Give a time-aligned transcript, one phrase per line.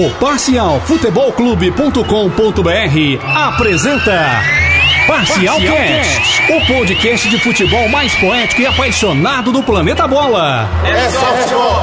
[0.00, 2.00] O Parcial Futebol Clube.com.br
[3.36, 4.40] apresenta
[5.06, 10.66] Parcial Cast, o podcast de futebol mais poético e apaixonado do planeta bola.
[10.86, 11.82] É só futebol.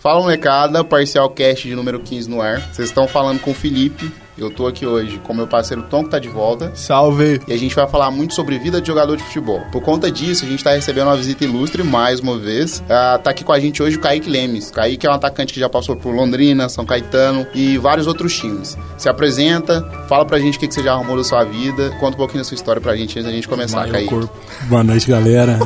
[0.00, 2.62] Fala molecada, Parcial Cast de número 15 no ar.
[2.72, 6.10] Vocês estão falando com o Felipe, eu tô aqui hoje com meu parceiro Tom, que
[6.10, 6.70] tá de volta.
[6.74, 7.40] Salve!
[7.48, 9.62] E a gente vai falar muito sobre vida de jogador de futebol.
[9.72, 12.80] Por conta disso, a gente tá recebendo uma visita ilustre mais uma vez.
[12.80, 14.70] Uh, tá aqui com a gente hoje o Kaique Lemes.
[14.70, 18.76] Kaique é um atacante que já passou por Londrina, São Caetano e vários outros times.
[18.98, 22.14] Se apresenta, fala pra gente o que, que você já arrumou da sua vida, conta
[22.14, 24.10] um pouquinho da sua história pra gente antes da gente começar, Maior Kaique.
[24.10, 24.36] Corpo.
[24.68, 25.58] Boa noite, galera.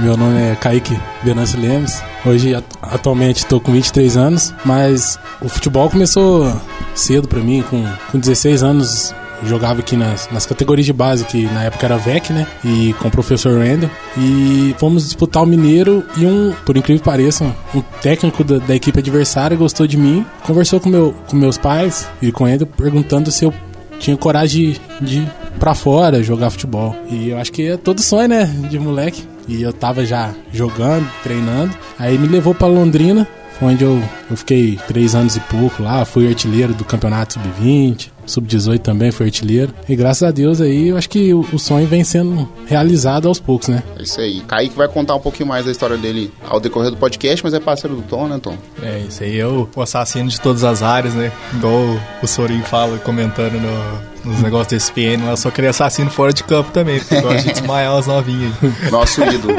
[0.00, 2.02] meu nome é Kaique Venâncio Lemes.
[2.24, 6.52] Hoje, atualmente, estou com 23 anos, mas o futebol começou
[6.94, 11.46] cedo para mim, com, com 16 anos jogava aqui nas, nas categorias de base, que
[11.46, 12.46] na época era VEC, né?
[12.64, 13.90] E com o professor Randall.
[14.16, 18.58] E fomos disputar o Mineiro e um, por incrível que pareça, um, um técnico da,
[18.58, 22.64] da, equipe adversária gostou de mim, conversou com, meu, com meus pais e com ele
[22.66, 23.52] perguntando se eu
[23.98, 26.94] tinha coragem de, ir pra fora jogar futebol.
[27.08, 28.44] E eu acho que é todo sonho, né?
[28.70, 29.24] De moleque.
[29.48, 31.74] E eu tava já jogando, treinando.
[31.98, 33.26] Aí me levou para Londrina
[33.62, 38.80] onde eu, eu fiquei três anos e pouco lá, fui artilheiro do campeonato sub-20, sub-18
[38.80, 39.72] também fui artilheiro.
[39.88, 43.38] E graças a Deus aí, eu acho que o, o, sonho vem sendo realizado aos
[43.38, 43.82] poucos, né?
[43.98, 44.40] É isso aí.
[44.40, 47.60] Kaique vai contar um pouquinho mais da história dele ao decorrer do podcast, mas é
[47.60, 48.56] parceiro do Tom, né, Tom?
[48.82, 51.32] É, isso aí é o, assassino de todas as áreas, né?
[51.54, 56.32] Igual o Sorin fala comentando no, nos negócios da SPN, eu só queria assassino fora
[56.32, 58.52] de campo também, porque gosta de desmaiar as novinhas.
[58.90, 59.54] Nosso ídolo.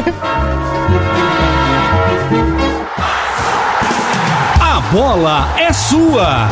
[4.93, 6.47] Bola é sua.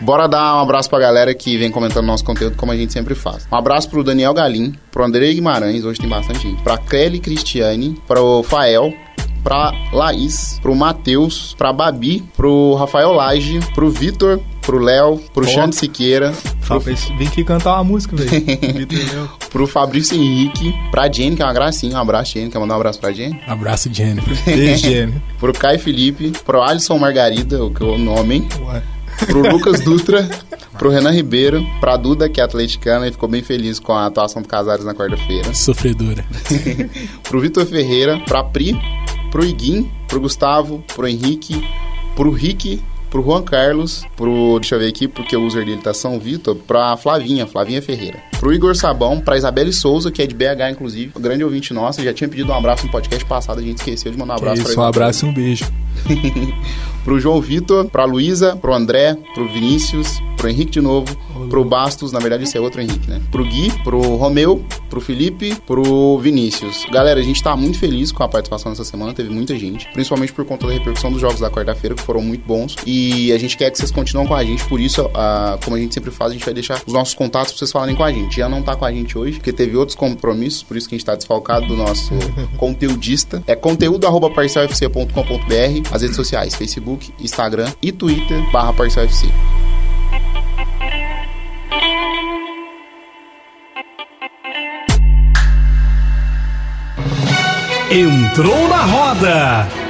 [0.00, 3.14] Bora dar um abraço pra galera que vem comentando nosso conteúdo, como a gente sempre
[3.14, 3.46] faz.
[3.52, 8.00] Um abraço pro Daniel Galim, pro André Guimarães, hoje tem bastante gente, pra Kelly Cristiane,
[8.06, 8.94] pro Fael,
[9.42, 15.76] pra Laís, pro Matheus, pra Babi, pro Rafael Lage, pro Vitor, pro Léo, pro Xande
[15.76, 16.32] Siqueira.
[16.66, 16.80] Pro...
[16.80, 18.30] Vem aqui cantar uma música, velho.
[19.50, 21.96] pro Fabrício Henrique, pra Jenny, que é uma gracinha.
[21.96, 22.50] Um abraço, Jenny.
[22.50, 23.40] Quer mandar um abraço pra Jenny?
[23.46, 24.22] Abraço, Jenny.
[24.44, 25.22] Beijo, Jenny.
[25.38, 28.48] pro Caio Felipe, pro Alisson Margarida, o que é o nome, hein?
[28.66, 28.82] Ué.
[29.26, 30.28] Pro Lucas Dutra,
[30.76, 34.42] pro Renan Ribeiro, pra Duda, que é atleticana e ficou bem feliz com a atuação
[34.42, 35.54] do Casares na quarta-feira.
[35.54, 36.24] Sofredora.
[37.22, 38.76] pro Vitor Ferreira, pra Pri,
[39.30, 41.64] pro Iguim, pro Gustavo, pro Henrique,
[42.16, 42.82] pro Rick,
[43.14, 44.58] pro Juan Carlos, pro.
[44.58, 48.20] Deixa eu ver aqui, porque o user dele tá São Vitor, pra Flavinha, Flavinha Ferreira.
[48.40, 52.12] Pro Igor Sabão, pra Isabelle Souza, que é de BH, inclusive, grande ouvinte nossa, já
[52.12, 54.62] tinha pedido um abraço no podcast passado, a gente esqueceu de mandar um abraço que
[54.62, 54.84] pra isso, ele.
[54.84, 55.64] Um abraço e um beijo.
[57.04, 61.16] pro João Vitor, pra Luísa, pro André, pro Vinícius, pro Henrique de novo.
[61.48, 63.20] Pro Bastos, na verdade esse é outro Henrique, né?
[63.30, 66.84] Pro Gui, pro Romeu, pro Felipe, pro Vinícius.
[66.90, 70.32] Galera, a gente tá muito feliz com a participação dessa semana, teve muita gente, principalmente
[70.32, 72.76] por conta da repercussão dos jogos da quarta-feira, que foram muito bons.
[72.86, 75.78] E a gente quer que vocês continuem com a gente, por isso, uh, como a
[75.78, 78.12] gente sempre faz, a gente vai deixar os nossos contatos pra vocês falarem com a
[78.12, 78.36] gente.
[78.36, 80.98] Já não tá com a gente hoje, porque teve outros compromissos, por isso que a
[80.98, 82.12] gente tá desfalcado do nosso
[82.56, 83.42] conteudista.
[83.46, 84.30] É conteúdo arroba
[85.92, 89.28] as redes sociais, Facebook, Instagram e Twitter, barra parcialfc.
[97.94, 99.83] Entrou na roda!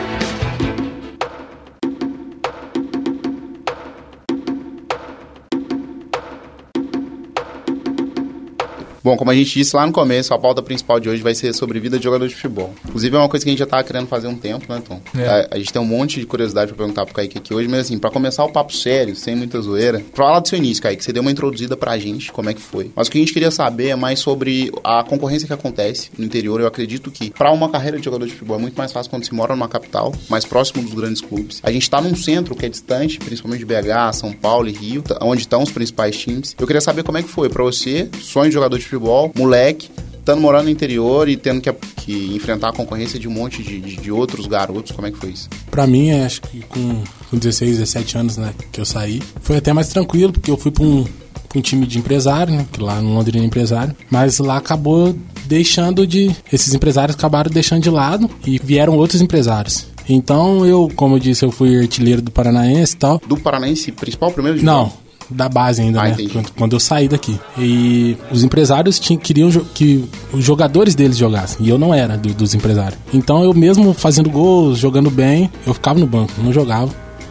[9.05, 11.53] Bom, como a gente disse lá no começo, a pauta principal de hoje vai ser
[11.53, 12.75] sobre vida de jogador de futebol.
[12.89, 14.99] Inclusive, é uma coisa que a gente já tava querendo fazer um tempo, né, Tom?
[15.15, 15.27] É.
[15.27, 17.81] A, a, gente tem um monte de curiosidade pra perguntar pro Kaique aqui hoje, mas
[17.81, 21.05] assim, pra começar o papo sério, sem muita zoeira, pra falar do seu início, Kaique,
[21.05, 22.93] você deu uma introduzida pra gente, como é que foi.
[22.97, 26.25] Mas o que a gente queria saber é mais sobre a concorrência que acontece no
[26.25, 26.59] interior.
[26.63, 29.27] Eu acredito que pra uma carreira de jogador de futebol é muito mais fácil quando
[29.27, 31.61] se mora numa capital, mais próximo dos grandes clubes.
[31.63, 35.05] A gente tá num centro que é distante, principalmente de BH, São Paulo e Rio,
[35.21, 36.57] onde estão os principais times.
[36.59, 39.39] Eu queria saber como é que foi pra você, sonho de jogador de futebol, moleque,
[39.39, 43.63] moleque, estando morando no interior e tendo que, que enfrentar a concorrência de um monte
[43.63, 45.49] de, de, de, outros garotos, como é que foi isso?
[45.71, 49.73] Pra mim, acho que com, com 16, 17 anos, né, que eu saí, foi até
[49.73, 51.05] mais tranquilo, porque eu fui pra um,
[51.49, 55.15] pra um time de empresário, né, que lá no Londrina é empresário, mas lá acabou
[55.47, 56.35] deixando de...
[56.51, 59.87] Esses empresários acabaram deixando de lado e vieram outros empresários.
[60.09, 63.21] Então eu, como eu disse, eu fui artilheiro do Paranaense e tal.
[63.27, 64.63] Do Paranaense principal primeiro?
[64.63, 64.93] Não,
[65.31, 66.17] da base ainda, ah, né?
[66.33, 67.39] Quando, quando, eu saí daqui.
[67.59, 71.65] E os empresários tinham, queriam que os jogadores deles jogassem.
[71.67, 72.99] E eu não era do, dos empresários.
[73.13, 76.91] Então eu mesmo fazendo gols, jogando bem, eu ficava no banco, não jogava.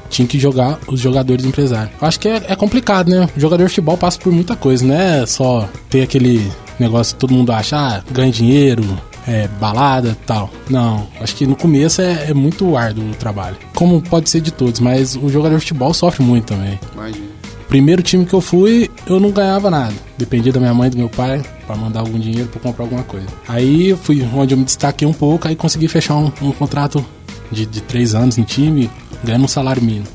[0.09, 1.93] tinha que jogar os jogadores empresários.
[2.01, 3.29] Eu acho que é, é complicado, né?
[3.35, 7.19] O jogador de futebol passa por muita coisa, não é só ter aquele negócio que
[7.19, 8.83] todo mundo acha, ah, ganha dinheiro,
[9.27, 10.49] é, balada tal.
[10.69, 13.57] Não, acho que no começo é, é, muito árduo o trabalho.
[13.75, 16.79] Como pode ser de todos, mas o jogador de futebol sofre muito também.
[16.93, 17.32] Imagina.
[17.73, 19.95] Primeiro time que eu fui, eu não ganhava nada.
[20.15, 23.25] Dependia da minha mãe do meu pai para mandar algum dinheiro para comprar alguma coisa.
[23.47, 27.03] Aí fui onde eu me destaquei um pouco, aí consegui fechar um, um contrato
[27.51, 28.91] de, de três anos no time,
[29.23, 30.05] ganhando um salário mínimo.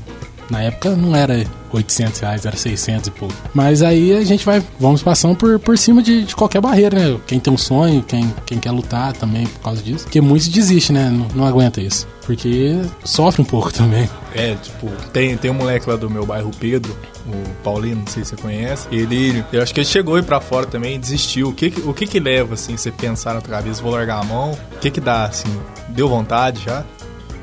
[0.49, 3.35] Na época não era 800 reais, era 600 e pouco.
[3.53, 7.19] Mas aí a gente vai, vamos passando por, por cima de, de qualquer barreira, né?
[7.27, 10.05] Quem tem um sonho, quem, quem quer lutar também por causa disso.
[10.05, 11.09] Porque muitos desistem, né?
[11.09, 12.07] Não, não aguenta isso.
[12.25, 14.09] Porque sofre um pouco também.
[14.33, 16.95] É, tipo, tem, tem um moleque lá do meu bairro, Pedro,
[17.31, 18.87] o Paulino, não sei se você conhece.
[18.91, 21.49] Ele, eu acho que ele chegou aí pra fora também e desistiu.
[21.49, 24.23] O que, o que que leva, assim, você pensar na tua cabeça, vou largar a
[24.23, 24.51] mão?
[24.51, 25.49] O que que dá, assim?
[25.89, 26.83] Deu vontade já?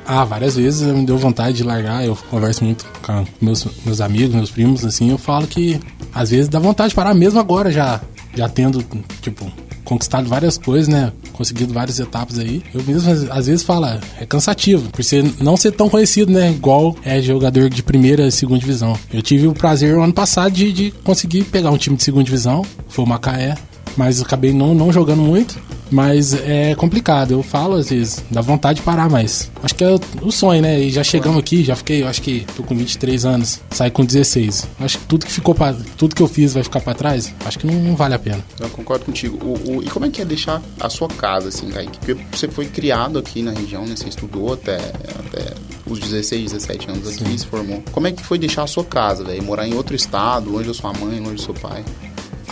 [0.06, 2.04] Ah, várias vezes me deu vontade de largar.
[2.04, 5.10] Eu converso muito com meus, meus amigos, meus primos, assim.
[5.10, 5.80] Eu falo que
[6.14, 8.00] às vezes dá vontade de parar, mesmo agora já,
[8.34, 8.84] já tendo,
[9.20, 9.50] tipo,
[9.86, 11.12] conquistado várias coisas, né?
[11.32, 12.62] Conseguido várias etapas aí.
[12.74, 16.50] Eu mesmo às vezes falo, ah, é cansativo, por ser, não ser tão conhecido, né?
[16.50, 18.98] Igual é jogador de primeira e segunda divisão.
[19.12, 22.62] Eu tive o prazer, ano passado, de, de conseguir pegar um time de segunda divisão,
[22.88, 23.54] foi o Macaé,
[23.96, 25.58] mas acabei não, não jogando muito.
[25.90, 29.94] Mas é complicado, eu falo às vezes, dá vontade de parar, mas acho que é
[30.20, 30.80] o sonho, né?
[30.80, 34.66] E já chegamos aqui, já fiquei, acho que tô com 23 anos, saí com 16.
[34.80, 37.58] Acho que tudo que ficou para tudo que eu fiz vai ficar para trás, acho
[37.58, 38.44] que não, não, vale a pena.
[38.58, 39.38] Eu concordo contigo.
[39.44, 41.98] O, o, e como é que é deixar a sua casa, assim, Kaique?
[41.98, 43.94] Porque você foi criado aqui na região, né?
[43.94, 45.54] Você estudou até, até
[45.86, 47.38] os 16, 17 anos aqui, Sim.
[47.38, 47.82] se formou.
[47.92, 49.42] Como é que foi deixar a sua casa, velho?
[49.44, 51.84] Morar em outro estado, longe da sua mãe, longe do seu pai?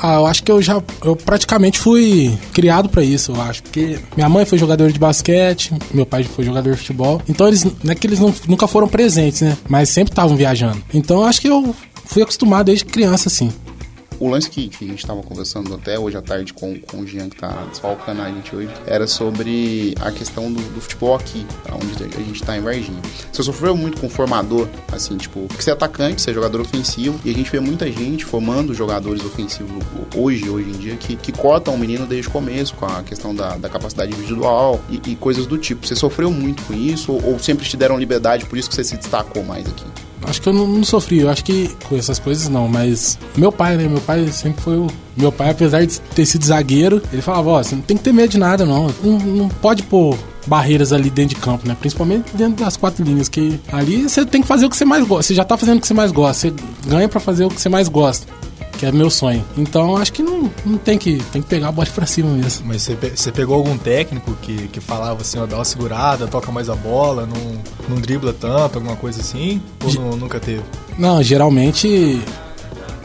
[0.02, 3.98] Ah, eu acho que eu já eu praticamente fui criado para isso, eu acho, porque
[4.16, 7.22] minha mãe foi jogadora de basquete, meu pai foi jogador de futebol.
[7.28, 9.56] Então eles não é que eles não, nunca foram presentes, né?
[9.68, 10.82] Mas sempre estavam viajando.
[10.92, 11.74] Então eu acho que eu
[12.06, 13.52] fui acostumado desde criança assim.
[14.24, 17.06] O lance que, que a gente estava conversando até hoje à tarde com, com o
[17.06, 21.46] Jean, que está desfalcando a gente hoje, era sobre a questão do, do futebol aqui,
[21.70, 23.02] onde a gente está em Varginha.
[23.30, 27.20] Você sofreu muito com formador, assim, tipo, porque você é atacante, você é jogador ofensivo,
[27.22, 29.84] e a gente vê muita gente formando jogadores ofensivos
[30.16, 33.34] hoje, hoje em dia, que, que cortam o menino desde o começo, com a questão
[33.34, 35.86] da, da capacidade individual e, e, coisas do tipo.
[35.86, 38.84] Você sofreu muito com isso, ou, ou sempre te deram liberdade, por isso que você
[38.84, 39.84] se destacou mais aqui?
[40.26, 43.52] Acho que eu não, não, sofri, eu acho que com essas coisas não, mas meu
[43.52, 43.86] pai, né?
[43.86, 44.86] Meu pai sempre foi o.
[45.16, 48.12] Meu pai, apesar de ter sido zagueiro, ele falava: Ó, você não tem que ter
[48.12, 48.92] medo de nada, não.
[49.02, 50.16] Não, não pode pôr
[50.46, 51.76] barreiras ali dentro de campo, né?
[51.78, 55.06] Principalmente dentro das quatro linhas, que ali você tem que fazer o que você mais
[55.06, 55.22] gosta.
[55.24, 56.54] Você já tá fazendo o que você mais gosta, você
[56.86, 58.26] ganha para fazer o que você mais gosta
[58.78, 59.44] que é meu sonho.
[59.56, 62.66] Então acho que não, não tem que tem que pegar a bola pra cima mesmo.
[62.66, 66.50] Mas você, você pegou algum técnico que, que falava assim, ó, dá uma segurada, toca
[66.50, 69.60] mais a bola, não, não dribla tanto, alguma coisa assim?
[69.82, 70.62] Ou G não, nunca teve?
[70.98, 72.20] Não, geralmente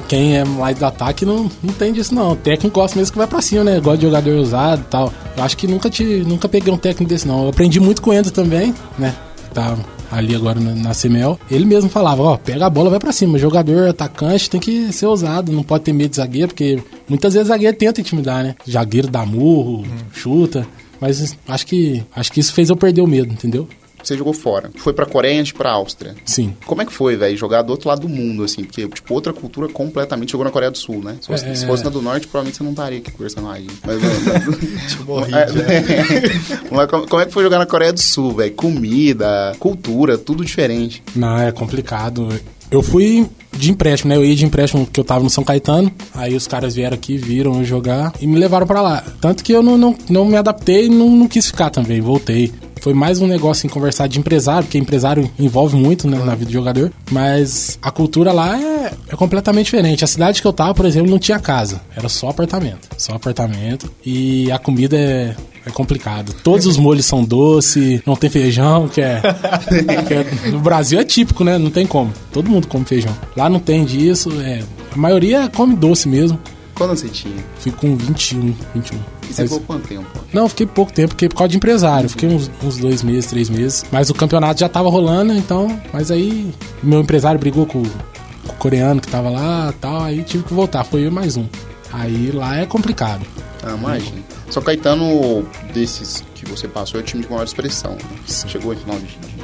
[0.08, 2.32] quem é mais do ataque não, não tem disso não.
[2.32, 3.80] O técnico gosta mesmo que vai pra cima, né?
[3.80, 5.14] Gosta de jogador usado e tal.
[5.38, 7.44] Eu acho que nunca, te, nunca peguei um técnico desse não.
[7.44, 9.16] Eu aprendi muito com ele também, né?
[9.54, 9.78] Tá
[10.12, 13.38] ali agora na, na CML, ele mesmo falava, ó, pega a bola, vai para cima.
[13.38, 17.48] Jogador, atacante, tem que ser ousado, não pode ter medo de zagueiro, porque muitas vezes
[17.48, 18.56] zagueiro tenta intimidar, né?
[18.70, 20.68] Zagueiro dá murro, chuta.
[21.02, 23.68] Mas acho que acho que isso fez eu perder o medo, entendeu?
[24.04, 24.72] Você jogou fora.
[24.78, 26.16] Foi pra Coreia antes pra Áustria.
[26.26, 26.56] Sim.
[26.66, 27.36] Como é que foi, velho?
[27.38, 28.64] Jogar do outro lado do mundo, assim?
[28.64, 31.18] Porque, tipo, outra cultura completamente jogou na Coreia do Sul, né?
[31.22, 31.56] Se fosse, é...
[31.56, 33.66] se fosse na do Norte, provavelmente você não estaria aqui conversando mais.
[33.86, 35.20] Mas, tipo,
[36.72, 38.54] mas, como é que foi jogar na Coreia do Sul, velho?
[38.54, 41.04] Comida, cultura, tudo diferente.
[41.16, 42.30] Não, é complicado.
[42.72, 44.16] Eu fui de empréstimo, né?
[44.16, 45.92] Eu ia de empréstimo que eu tava no São Caetano.
[46.14, 49.04] Aí os caras vieram aqui, viram eu jogar e me levaram para lá.
[49.20, 52.00] Tanto que eu não, não, não me adaptei e não, não quis ficar também.
[52.00, 52.52] Voltei.
[52.82, 56.46] Foi mais um negócio em conversar de empresário, porque empresário envolve muito né, na vida
[56.46, 56.92] do jogador.
[57.12, 60.04] Mas a cultura lá é, é completamente diferente.
[60.04, 61.82] A cidade que eu tava, por exemplo, não tinha casa.
[61.96, 62.88] Era só apartamento.
[62.98, 63.92] Só apartamento.
[64.06, 66.34] E a comida é, é complicado.
[66.44, 69.22] Todos os molhos são doces, não tem feijão, que é,
[70.08, 71.58] que é, No Brasil é típico, né?
[71.58, 72.14] Não tem como.
[72.32, 73.16] Todo mundo come feijão.
[73.36, 74.30] Lá não tem disso.
[74.42, 74.62] É,
[74.94, 76.40] a maioria come doce mesmo.
[76.74, 77.44] Quando você tinha?
[77.60, 79.19] Fui com 21, 21.
[79.30, 80.08] E você ficou quanto tempo?
[80.34, 82.10] Não, fiquei pouco tempo, porque por causa de empresário.
[82.10, 83.86] Fiquei uns, uns dois meses, três meses.
[83.92, 85.80] Mas o campeonato já tava rolando, então.
[85.94, 90.02] Mas aí, meu empresário brigou com, com o coreano que tava lá tal.
[90.02, 90.84] Aí tive que voltar.
[90.84, 91.46] Foi eu mais um.
[91.92, 93.26] Aí lá é complicado.
[93.64, 94.22] Ah, imagina.
[94.50, 97.92] São Caetano, desses que você passou, é o time de maior expressão.
[97.92, 98.00] Né?
[98.48, 99.39] Chegou em final de, de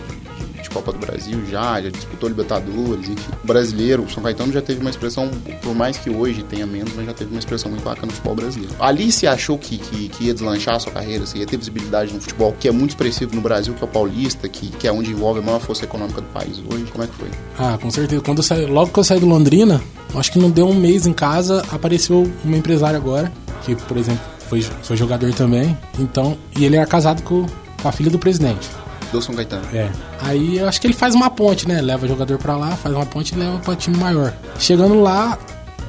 [0.75, 3.31] Copa do Brasil já, já disputou Libertadores, enfim.
[3.41, 6.91] O brasileiro, o São Caetano já teve uma expressão, por mais que hoje tenha menos,
[6.93, 8.75] mas já teve uma expressão muito bacana no futebol brasileiro.
[8.77, 12.13] Ali se achou que, que, que ia deslanchar a sua carreira, você ia ter visibilidade
[12.13, 14.91] no futebol, que é muito expressivo no Brasil, que é o paulista, que, que é
[14.91, 16.83] onde envolve a maior força econômica do país hoje.
[16.91, 17.29] Como é que foi?
[17.57, 18.21] Ah, com certeza.
[18.21, 19.81] Quando eu saí, logo que eu saí do Londrina,
[20.13, 23.31] acho que não deu um mês em casa, apareceu uma empresária agora,
[23.63, 25.77] que, por exemplo, foi, foi jogador também.
[25.97, 27.45] Então, e ele era casado com,
[27.81, 28.67] com a filha do presidente.
[29.11, 29.65] Do São Caetano.
[29.73, 29.89] É.
[30.21, 31.81] Aí eu acho que ele faz uma ponte, né?
[31.81, 34.33] Leva o jogador pra lá, faz uma ponte e leva pra time maior.
[34.59, 35.37] Chegando lá,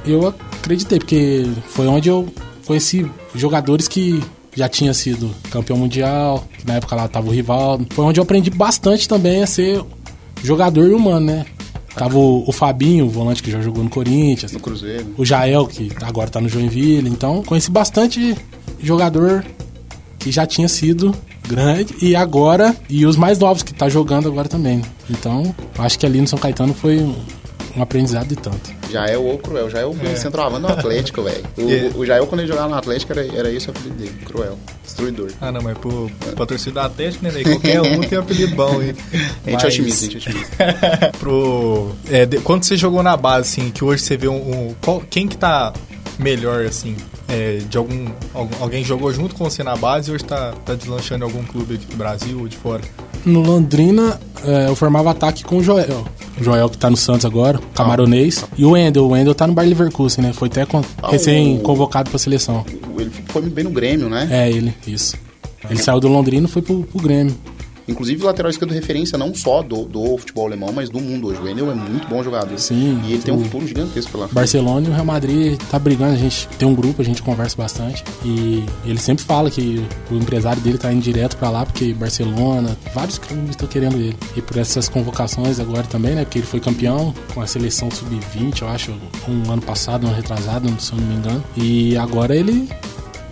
[0.05, 2.27] eu acreditei, porque foi onde eu
[2.65, 4.23] conheci jogadores que
[4.55, 7.85] já tinha sido campeão mundial, na época lá tava o Rivaldo.
[7.91, 9.83] Foi onde eu aprendi bastante também a ser
[10.43, 11.45] jogador humano, né?
[11.95, 14.51] Tava o, o Fabinho, o volante que já jogou no Corinthians.
[14.51, 15.13] No Cruzeiro.
[15.17, 17.09] O Jael, que agora tá no Joinville.
[17.09, 18.35] Então, conheci bastante
[18.79, 19.43] jogador
[20.19, 21.13] que já tinha sido
[21.47, 24.81] grande e agora, e os mais novos que tá jogando agora também.
[25.09, 27.15] Então, acho que ali no São Caetano foi um,
[27.81, 28.75] aprendizado de tanto.
[28.91, 29.69] Jael ou Cruel.
[29.69, 30.15] Jael foi é.
[30.15, 31.45] centroavante do Atlético, velho.
[31.95, 34.57] O, o Jael, quando ele jogava no Atlético, era, era esse o apelido dele, Cruel.
[34.83, 35.31] Destruidor.
[35.41, 37.45] Ah, não, mas pro, pra torcida do Atlético, né, velho?
[37.45, 38.81] Qualquer um tem um apelido bom.
[38.81, 38.95] Hein?
[39.45, 41.11] A gente é otimista, a gente é otimista.
[41.19, 44.35] pro, é, de, quando você jogou na base, assim, que hoje você vê um...
[44.35, 45.73] um qual, quem que tá
[46.19, 46.95] melhor, assim,
[47.27, 50.75] é, de algum, algum, Alguém jogou junto com você na base e hoje tá, tá
[50.75, 52.81] deslanchando em algum clube aqui do Brasil ou de fora?
[53.25, 56.05] No Londrina, é, eu formava ataque com o Joel.
[56.39, 58.43] O Joel que tá no Santos agora, camaronês.
[58.43, 58.55] Ah.
[58.57, 60.33] E o Wendel, o Wendel tá no Bayer Leverkusen, né?
[60.33, 62.65] Foi até ah, recém-convocado pra seleção.
[62.97, 64.27] Ele foi bem no Grêmio, né?
[64.31, 65.17] É, ele, isso.
[65.69, 67.35] Ele saiu do Londrina e foi pro, pro Grêmio.
[67.87, 71.41] Inclusive lateral esquerdo referência não só do, do futebol alemão, mas do mundo hoje.
[71.41, 72.57] O Enel é muito bom jogador.
[72.59, 73.01] Sim.
[73.05, 74.35] E ele tem um futuro gigantesco pela frente.
[74.35, 77.55] Barcelona e o Real Madrid tá brigando, a gente tem um grupo, a gente conversa
[77.55, 78.03] bastante.
[78.25, 82.77] E ele sempre fala que o empresário dele tá indo direto para lá, porque Barcelona,
[82.93, 84.17] vários clubes estão querendo ele.
[84.35, 86.23] E por essas convocações agora também, né?
[86.25, 88.93] Porque ele foi campeão com a seleção sub-20, eu acho,
[89.27, 91.43] um ano passado, um ano retrasado, se eu não me engano.
[91.55, 92.67] E agora ele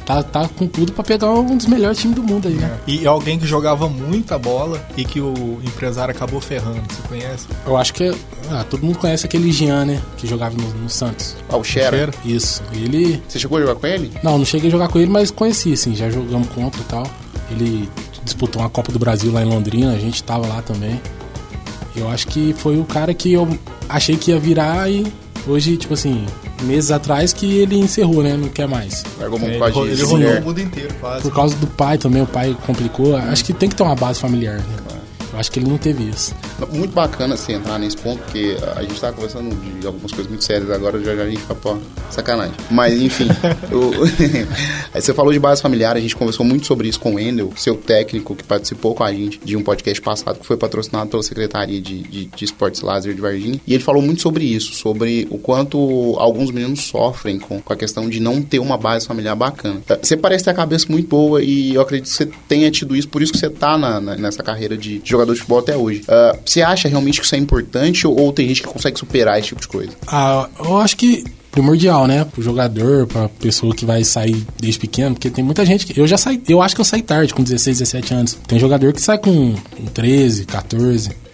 [0.05, 2.77] tá, tá com tudo para pegar um dos melhores times do mundo aí, né?
[2.87, 2.91] É.
[2.91, 7.47] E alguém que jogava muita bola e que o empresário acabou ferrando, você conhece?
[7.65, 8.13] Eu acho que
[8.51, 10.01] ah, todo mundo conhece aquele Jean, né?
[10.17, 11.35] Que jogava no, no Santos.
[11.49, 12.11] Ah, o Xera.
[12.23, 12.61] Isso.
[12.71, 13.21] Ele.
[13.27, 14.11] Você chegou a jogar com ele?
[14.23, 17.07] Não, não cheguei a jogar com ele, mas conheci, assim, já jogamos contra e tal.
[17.49, 17.89] Ele
[18.23, 20.99] disputou uma Copa do Brasil lá em Londrina, a gente tava lá também.
[21.95, 23.47] Eu acho que foi o cara que eu
[23.87, 25.05] achei que ia virar e
[25.47, 26.25] hoje, tipo assim,
[26.63, 28.35] meses atrás que ele encerrou, né?
[28.35, 29.03] Não quer mais.
[29.19, 31.21] Largou é, ele, ele rodou o mundo inteiro, quase.
[31.21, 33.15] Por causa do pai também, o pai complicou.
[33.15, 34.84] Acho que tem que ter uma base familiar, né?
[35.35, 36.33] Eu acho que ele não teve isso.
[36.71, 40.45] Muito bacana você entrar nesse ponto, porque a gente tá conversando de algumas coisas muito
[40.45, 41.77] sérias agora, já, já a gente fica, pô,
[42.09, 42.53] sacanagem.
[42.71, 43.27] Mas, enfim.
[44.93, 47.51] Aí você falou de base familiar, a gente conversou muito sobre isso com o Endel,
[47.57, 51.21] seu técnico, que participou com a gente de um podcast passado, que foi patrocinado pela
[51.21, 53.59] Secretaria de, de, de Esportes Lazer de Varginha.
[53.67, 57.75] E ele falou muito sobre isso, sobre o quanto alguns meninos sofrem com, com a
[57.75, 59.81] questão de não ter uma base familiar bacana.
[60.01, 63.09] Você parece ter a cabeça muito boa e eu acredito que você tenha tido isso,
[63.09, 66.01] por isso que você tá na, nessa carreira de jogador jogador de futebol até hoje.
[66.01, 69.39] Uh, você acha realmente que isso é importante ou, ou tem gente que consegue superar
[69.39, 69.91] esse tipo de coisa?
[70.07, 72.25] Ah, eu acho que primordial, né?
[72.25, 75.99] Pro jogador, pra pessoa que vai sair desde pequeno, porque tem muita gente que.
[75.99, 78.37] Eu já saí, eu acho que eu saí tarde, com 16, 17 anos.
[78.47, 81.24] Tem jogador que sai com, com 13, 14.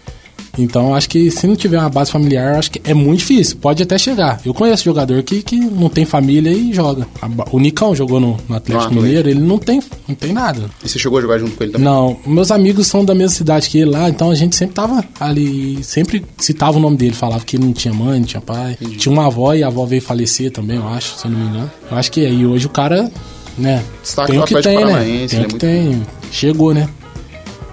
[0.58, 3.56] Então, acho que se não tiver uma base familiar, acho que é muito difícil.
[3.56, 4.40] Pode até chegar.
[4.44, 7.06] Eu conheço jogador que, que não tem família e joga.
[7.50, 10.70] O Nicão jogou no, no Atlético Mineiro, ele não tem, não tem nada.
[10.84, 11.84] E você chegou a jogar junto com ele também?
[11.84, 15.02] Não, meus amigos são da mesma cidade que ele lá, então a gente sempre tava
[15.18, 18.72] ali, sempre citava o nome dele, falava que ele não tinha mãe, não tinha pai.
[18.72, 18.96] Entendi.
[18.96, 21.46] Tinha uma avó e a avó veio falecer também, eu acho, se eu não me
[21.46, 21.70] engano.
[21.90, 23.10] Eu acho que aí hoje o cara,
[23.56, 25.26] né, Destaque tem o que tem, né?
[25.28, 26.02] Tem o é que tem.
[26.30, 26.88] Chegou, né?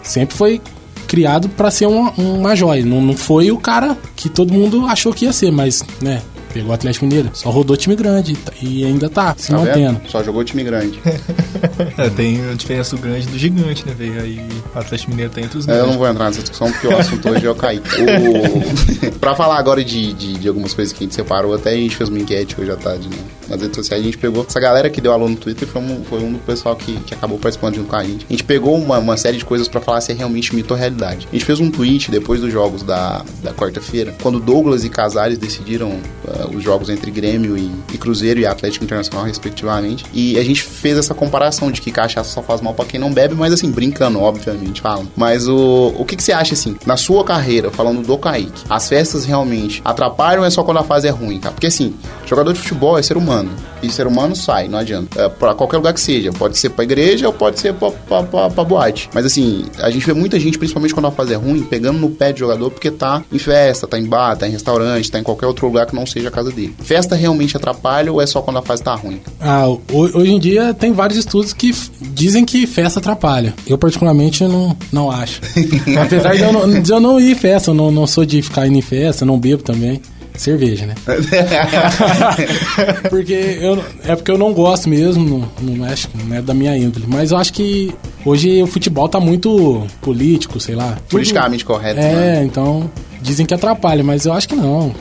[0.02, 0.62] Sempre foi
[1.10, 2.86] criado para ser uma, uma joia.
[2.86, 6.22] Não, não foi o cara que todo mundo achou que ia ser, mas, né,
[6.54, 10.02] Pegou o Atlético Mineiro, só rodou time grande e ainda tá se tá mantendo.
[10.08, 11.00] Só jogou time grande.
[11.98, 14.22] é, tem a diferença grande do gigante, né, velho?
[14.22, 14.42] Aí
[14.76, 16.98] o Atlético Mineiro tá entre os é, Eu não vou entrar nessa discussão porque o
[16.98, 17.90] assunto hoje é o Kaique.
[18.20, 19.12] O...
[19.20, 21.96] pra falar agora de, de, de, algumas coisas que a gente separou, até a gente
[21.96, 23.18] fez uma enquete hoje à tarde né?
[23.48, 24.02] nas redes sociais.
[24.02, 26.40] A gente pegou essa galera que deu aluno no Twitter foi um, foi um do
[26.40, 28.26] pessoal que, que acabou participando junto com a gente.
[28.30, 30.80] A gente pegou uma, uma série de coisas para falar se é realmente mito ou
[30.80, 31.28] realidade.
[31.30, 35.38] A gente fez um tweet depois dos jogos da, da quarta-feira, quando Douglas e Casares
[35.38, 36.00] decidiram
[36.46, 40.06] uh, os jogos entre Grêmio e, e, Cruzeiro e Atlético Internacional, respectivamente.
[40.14, 43.12] E a gente fez essa comparação de que cachaça só faz mal para quem não
[43.12, 45.10] bebe, mas assim, brincando, obviamente, falando.
[45.16, 48.88] Mas o, o que, que você acha, assim, na sua carreira, falando do Kaique, as
[48.88, 51.54] festas realmente atrapalham ou é só quando a fase é ruim, cara?
[51.54, 51.94] Porque assim,
[52.26, 53.50] jogador de futebol é ser humano.
[53.82, 55.22] E ser humano sai, não adianta.
[55.22, 56.32] É, pra qualquer lugar que seja.
[56.32, 59.10] Pode ser pra igreja ou pode ser pra, pra, pra, pra boate.
[59.14, 62.10] Mas assim, a gente vê muita gente, principalmente quando a fase é ruim, pegando no
[62.10, 65.24] pé de jogador porque tá em festa, tá em bar, tá em restaurante, tá em
[65.24, 66.76] qualquer outro lugar que não seja a casa dele.
[66.80, 69.20] Festa realmente atrapalha ou é só quando a fase tá ruim?
[69.40, 73.54] Ah, hoje em dia tem vários estudos que dizem que festa atrapalha.
[73.68, 75.42] Eu, particularmente, não, não acho.
[76.02, 78.42] Apesar de eu não, de eu não ir em festa, eu não, não sou de
[78.42, 80.02] ficar indo em festa, não bebo também
[80.40, 80.96] cerveja, né?
[83.10, 86.78] porque eu, é porque eu não gosto mesmo, não, não, acho, não é da minha
[86.78, 87.06] índole.
[87.08, 87.94] Mas eu acho que
[88.26, 90.98] hoje o futebol tá muito político, sei lá.
[91.10, 92.00] Politicamente tudo, correto.
[92.00, 92.44] É, né?
[92.44, 92.90] então
[93.22, 94.96] dizem que atrapalha, mas eu acho que não.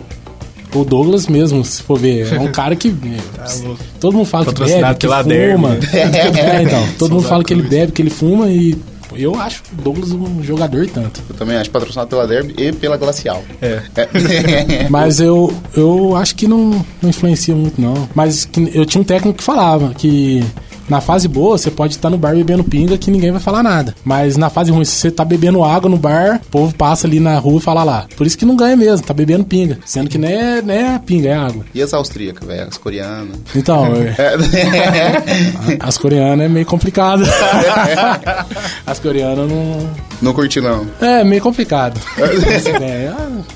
[0.75, 2.91] O Douglas mesmo, se for ver, é um cara que.
[2.91, 3.47] Tá
[4.01, 5.79] todo mundo fala que bebe, que fuma.
[5.95, 8.77] é, então, todo mundo fala que ele bebe, que ele fuma e
[9.23, 11.23] eu acho o Douglas um jogador tanto.
[11.29, 13.43] Eu também acho patrocinado pela Derby e pela Glacial.
[13.61, 13.83] É.
[13.97, 14.89] é.
[14.91, 18.09] Mas eu, eu acho que não, não influencia muito, não.
[18.15, 20.45] Mas eu tinha um técnico que falava que
[20.89, 23.95] na fase boa, você pode estar no bar bebendo pinga que ninguém vai falar nada.
[24.05, 27.21] Mas na fase ruim, se você tá bebendo água no bar, o povo passa ali
[27.21, 28.07] na rua e fala lá.
[28.17, 29.79] Por isso que não ganha mesmo, tá bebendo pinga.
[29.85, 31.65] Sendo que não é, não é pinga, é água.
[31.75, 32.69] E as austríacas, velho?
[32.69, 33.37] As coreanas?
[33.55, 35.79] Então, é.
[35.81, 37.23] as coreanas é meio complicado.
[38.87, 39.91] as coreanas não.
[40.21, 40.87] Não curti, não.
[41.01, 42.01] É, meio complicado.
[42.19, 43.13] é,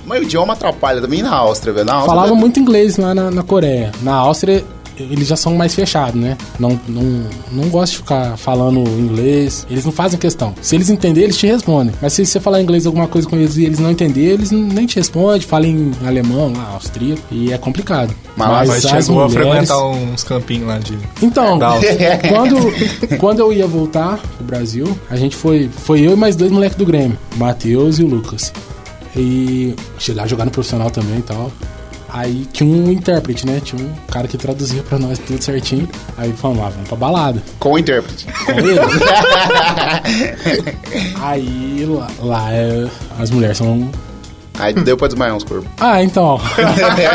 [0.07, 1.89] Mas o idioma atrapalha também na Áustria, velho.
[1.89, 3.91] Falava muito inglês lá na, na Coreia.
[4.03, 4.65] Na Áustria
[5.11, 6.37] eles já são mais fechados, né?
[6.59, 9.67] Não, não, não gostam de ficar falando inglês.
[9.71, 10.55] Eles não fazem questão.
[10.61, 11.95] Se eles entenderem, eles te respondem.
[12.01, 14.87] Mas se você falar inglês alguma coisa com eles e eles não entenderem, eles nem
[14.87, 15.41] te respondem.
[15.41, 17.23] Falam em alemão, lá, austríaco.
[17.31, 18.15] E é complicado.
[18.37, 19.37] Mas, mas chegou mulheres...
[19.37, 20.99] a frequentar uns campinhos lá de...
[21.23, 21.59] Então,
[22.29, 25.69] quando, quando eu ia voltar pro Brasil, a gente foi...
[25.69, 27.19] Foi eu e mais dois moleques do Grêmio.
[27.35, 28.53] O Matheus e o Lucas.
[29.17, 31.51] E cheguei lá jogar no profissional também e tal.
[32.13, 33.61] Aí tinha um intérprete, né?
[33.65, 35.89] Tinha um cara que traduzia pra nós tudo certinho.
[36.17, 37.43] Aí falamos, ah, vamos pra balada.
[37.59, 38.27] Com o intérprete.
[38.45, 38.79] Com ele.
[41.23, 42.87] aí lá, lá é,
[43.19, 43.91] as mulheres são
[44.59, 45.69] Aí deu pra desmaiar uns corpos.
[45.81, 46.41] Ah, então.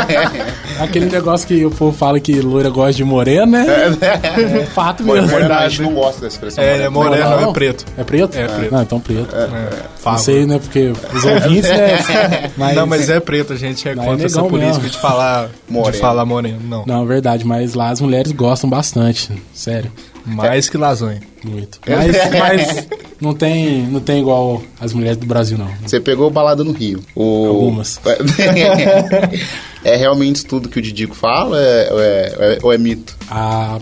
[0.80, 3.66] Aquele negócio que o povo fala que loira gosta de morena, né?
[4.00, 5.28] É, é fato mesmo.
[5.28, 6.62] Morena, a gente não gosta dessa expressão.
[6.62, 7.84] É, é morena, não, é preto.
[7.96, 8.36] É preto?
[8.36, 8.72] É, preto.
[8.72, 9.34] Não, então preto.
[9.34, 9.70] É, é.
[10.04, 10.58] Não sei, né?
[10.58, 12.50] Porque os ouvintes, né?
[12.56, 14.90] Mas, não, mas é preto, a gente é contra é essa política mesmo.
[14.90, 15.92] de falar moreno.
[15.92, 16.84] de falar moreno, não.
[16.86, 19.90] Não, verdade, mas lá as mulheres gostam bastante, sério.
[20.28, 21.20] Mais que lasanha.
[21.44, 21.78] Muito.
[21.86, 22.88] Mas, mas,
[23.20, 25.70] não, tem, não tem igual as mulheres do Brasil, não.
[25.82, 27.02] Você pegou balada no Rio.
[27.14, 27.46] O...
[27.46, 28.00] Algumas.
[29.84, 33.16] é realmente tudo que o Didico fala é, é, é, ou é mito?
[33.30, 33.78] Ah,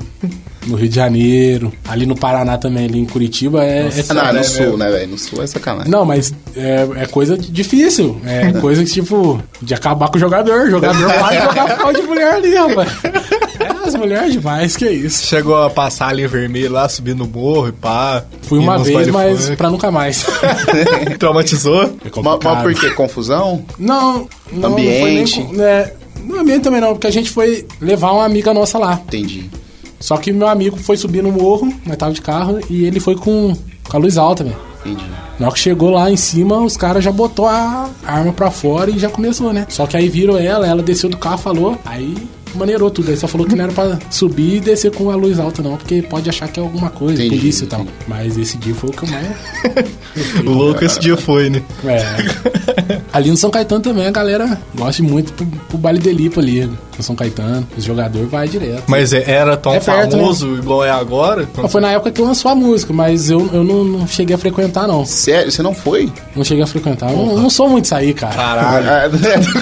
[0.66, 3.85] no Rio de Janeiro, ali no Paraná também, ali em Curitiba é.
[3.85, 5.11] Nossa, é não, no sul, né, velho?
[5.11, 5.90] No sul é sacanagem.
[5.90, 8.20] Não, mas é, é coisa difícil.
[8.24, 10.66] É coisa que, tipo, de acabar com o jogador.
[10.66, 12.88] O jogador vai jogar pau de mulher ali, rapaz.
[13.87, 15.27] É, as mulheres demais, que é isso.
[15.27, 18.25] Chegou a passar ali vermelho lá, subindo no morro e pá.
[18.42, 20.27] Fui uma vez, mas pra nunca mais.
[21.18, 21.85] Traumatizou?
[21.85, 22.90] É mas, mas por quê?
[22.90, 23.64] Confusão?
[23.79, 24.70] Não, não.
[24.70, 25.40] Ambiente?
[25.40, 25.92] Não foi nem, né,
[26.25, 29.01] no ambiente também não, porque a gente foi levar uma amiga nossa lá.
[29.07, 29.49] Entendi.
[30.01, 33.14] Só que meu amigo foi subir no morro, nós tava de carro, e ele foi
[33.14, 33.57] com,
[33.88, 34.57] com a luz alta, velho.
[34.85, 35.05] Entendi.
[35.38, 38.90] Na hora que chegou lá em cima, os caras já botou a arma pra fora
[38.90, 39.66] e já começou, né?
[39.68, 42.16] Só que aí viram ela, ela desceu do carro, falou, aí
[42.54, 43.11] maneirou tudo.
[43.11, 45.76] Aí só falou que não era pra subir e descer com a luz alta, não,
[45.76, 47.87] porque pode achar que é alguma coisa, entendi, polícia e tal.
[48.06, 49.26] Mas esse dia foi o que eu mais.
[50.46, 51.62] o louco esse dia foi, né?
[51.85, 53.00] É.
[53.12, 56.70] Ali no São Caetano também a galera gosta muito pro, pro baile de Lipa ali,
[56.98, 57.66] no São Caetano.
[57.76, 58.85] O jogador vai direto.
[58.87, 60.22] Mas é, era tão é perto, né?
[60.22, 60.59] famoso né?
[60.59, 61.46] igual é agora?
[61.68, 64.87] Foi na época que lançou a música, mas eu, eu não, não cheguei a frequentar,
[64.87, 65.04] não.
[65.04, 65.50] Sério?
[65.50, 66.12] Você não foi?
[66.35, 67.11] Não cheguei a frequentar.
[67.11, 68.35] Eu não, não sou muito sair, cara.
[68.35, 69.12] Caralho.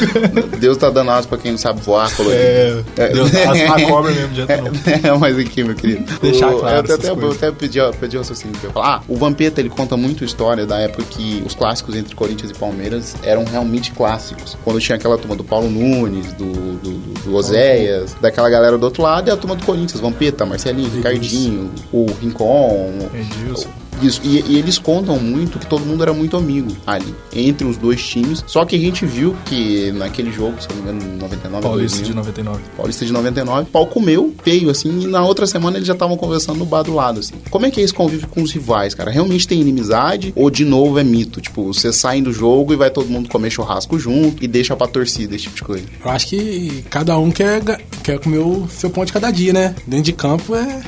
[0.58, 2.40] Deus tá dando asas pra quem não sabe voar, colorido.
[2.42, 2.84] É.
[2.96, 3.08] É.
[3.08, 6.04] Deus, a, cobra mesmo, de é, é, mas aqui, meu querido.
[6.20, 6.86] Deixar o, claro.
[6.88, 8.96] Eu até, eu até pedi, pedi o raciocínio pra eu falar.
[8.96, 12.54] Ah, o Vampeta, ele conta muito história da época que os clássicos entre Corinthians e
[12.54, 14.56] Palmeiras eram realmente clássicos.
[14.64, 19.02] Quando tinha aquela turma do Paulo Nunes, do, do, do Oséias, daquela galera do outro
[19.02, 23.83] lado, e a turma do Corinthians, Vampeta, Marcelinho, Ricardinho, o Rincon, Edilson.
[24.04, 27.76] Isso, e, e, eles contam muito que todo mundo era muito amigo ali, entre os
[27.78, 28.44] dois times.
[28.46, 31.62] Só que a gente viu que naquele jogo, se não me engano, 99.
[31.62, 32.60] Paulista 2000, de 99.
[32.76, 36.16] Paulista de 99, o pau comeu, feio, assim, e na outra semana eles já estavam
[36.16, 37.34] conversando no bar do lado, assim.
[37.50, 39.10] Como é que é esse convívio com os rivais, cara?
[39.10, 40.32] Realmente tem inimizade?
[40.36, 41.40] Ou de novo é mito?
[41.40, 44.86] Tipo, você sai do jogo e vai todo mundo comer churrasco junto e deixa pra
[44.86, 45.84] torcida, esse tipo de coisa.
[46.04, 47.62] Eu acho que cada um quer,
[48.02, 49.74] quer comer o seu pão de cada dia, né?
[49.86, 50.82] Dentro de campo é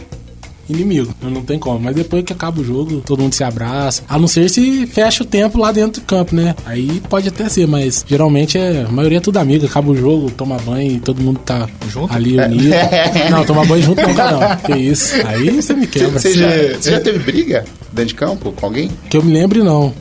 [0.68, 1.14] inimigo.
[1.22, 1.80] Não tem como.
[1.80, 4.02] Mas depois que acaba o jogo, todo mundo se abraça.
[4.08, 6.54] A não ser se fecha o tempo lá dentro do campo, né?
[6.64, 9.66] Aí pode até ser, mas geralmente é, a maioria é tudo amigo.
[9.66, 12.12] Acaba o jogo, toma banho e todo mundo tá Junto?
[12.12, 12.74] ali unido.
[13.30, 14.56] não, tomar banho junto não, cara, não.
[14.56, 15.14] Que isso.
[15.26, 16.18] Aí você me quebra.
[16.18, 16.48] Você já,
[16.80, 18.90] você já teve briga dentro de campo com alguém?
[19.08, 19.92] Que eu me lembre, não.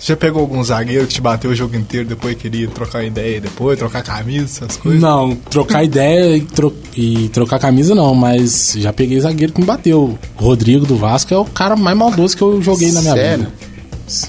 [0.00, 3.38] Você já pegou algum zagueiro que te bateu o jogo inteiro depois queria trocar ideia
[3.38, 4.98] depois, trocar camisa, essas coisas?
[4.98, 9.66] Não, trocar ideia e, tro e, trocar camisa não, mas já peguei zagueiro que me
[9.66, 10.18] bateu.
[10.38, 13.44] O Rodrigo do Vasco é o cara mais maldoso que eu joguei na minha Sério?
[13.44, 13.69] vida.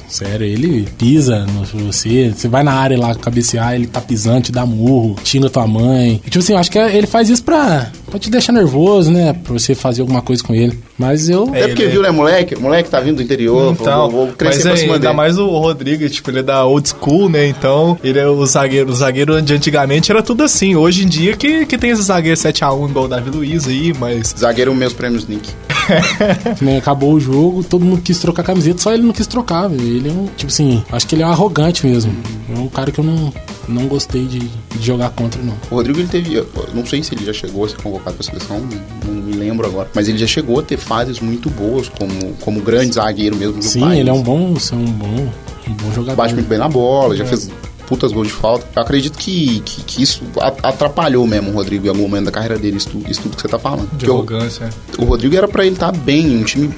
[0.07, 2.33] Sério, ele pisa no você.
[2.35, 6.21] Você vai na área lá cabecear, ele tá pisando, te dá murro, xinga tua mãe.
[6.25, 9.33] E, tipo assim, eu acho que ele faz isso pra, pra te deixar nervoso, né?
[9.33, 10.77] Pra você fazer alguma coisa com ele.
[10.97, 11.49] Mas eu.
[11.53, 12.55] É, porque ele- viu, né, moleque?
[12.55, 15.07] O moleque tá vindo do interior, Então, vou, vou crescer mas pra é, cima ainda
[15.07, 15.17] dele.
[15.17, 17.47] mais o Rodrigo, tipo, ele é da old school, né?
[17.47, 18.91] Então, ele é o zagueiro.
[18.91, 20.75] O zagueiro de antigamente era tudo assim.
[20.75, 24.35] Hoje em dia que, que tem esse zagueiro 7x1 igual o Davi Luiz aí, mas.
[24.37, 25.49] Zagueiro, meus prêmios Nick.
[26.61, 29.81] Nem acabou o jogo, todo mundo quis trocar camiseta, só ele não quis trocar, velho.
[29.81, 32.13] Ele é um, tipo assim, acho que ele é um arrogante mesmo.
[32.55, 33.33] É um cara que eu não,
[33.67, 35.53] não gostei de, de jogar contra, não.
[35.69, 36.43] O Rodrigo, ele teve.
[36.73, 38.59] Não sei se ele já chegou a ser convocado pra seleção,
[39.05, 39.89] não, me lembro agora.
[39.93, 43.63] Mas ele já chegou a ter fases muito boas como, como grande zagueiro mesmo do
[43.63, 43.99] Sim, país.
[43.99, 45.29] ele é um bom, é um bom,
[45.67, 46.15] um bom jogador.
[46.17, 47.17] Bate muito bem na bola, É.
[47.17, 47.49] já fez
[47.91, 48.65] putas gols de falta.
[48.73, 50.21] Eu acredito que, que, que isso
[50.63, 53.49] atrapalhou mesmo o Rodrigo em algum momento da carreira dele, isso, isso tudo que você
[53.49, 53.83] tá falando.
[53.91, 54.69] De Porque o- arrogância.
[54.97, 56.73] O Rodrigo era pra ele estar bem, um time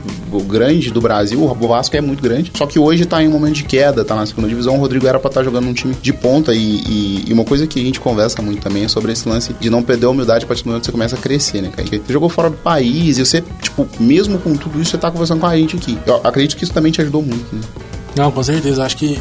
[0.48, 3.54] grande do Brasil, o Vasco é muito grande, só que hoje tá em um momento
[3.56, 6.12] de queda, tá na segunda divisão, o Rodrigo era pra estar jogando num time de
[6.12, 9.30] ponta e, e- e uma coisa que a gente conversa muito também é sobre esse
[9.30, 11.62] lance de não perder a humildade a partir do momento que você começa a crescer,
[11.62, 11.88] né, cara?
[11.88, 15.40] Você jogou fora do país e você, tipo, mesmo com tudo isso, você tá conversando
[15.42, 15.98] com a gente aqui.
[16.08, 17.62] Eu acredito que isso também te ajudou muito, né?
[18.16, 18.84] Não, com certeza.
[18.86, 19.20] Acho que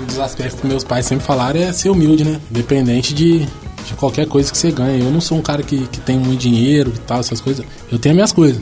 [0.00, 2.40] um dos aspectos que meus pais sempre falaram é ser humilde, né?
[2.50, 4.98] Independente de, de qualquer coisa que você ganha.
[5.02, 7.64] Eu não sou um cara que, que tem muito dinheiro e tal, essas coisas.
[7.90, 8.60] Eu tenho as minhas coisas.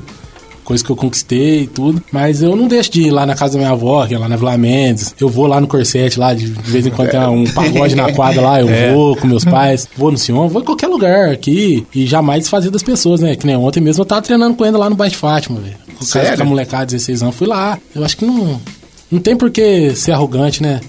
[0.64, 2.02] Coisas que eu conquistei e tudo.
[2.12, 4.28] Mas eu não deixo de ir lá na casa da minha avó, que é lá
[4.28, 5.12] na Vila Mendes.
[5.18, 8.12] Eu vou lá no Corsete, lá, de, de vez em quando tem um pagode na
[8.12, 9.88] quadra lá, eu vou com meus pais.
[9.96, 11.84] Vou no Sion, vou em qualquer lugar aqui.
[11.92, 13.34] E jamais desfazer das pessoas, né?
[13.34, 15.74] Que nem ontem mesmo eu tava treinando com ele lá no Baixo de Fátima, velho.
[16.00, 16.36] O cara Sério?
[16.36, 17.78] com a molecada, 16 anos, fui lá.
[17.94, 18.60] Eu acho que não.
[19.10, 20.80] Não tem por que ser arrogante, né?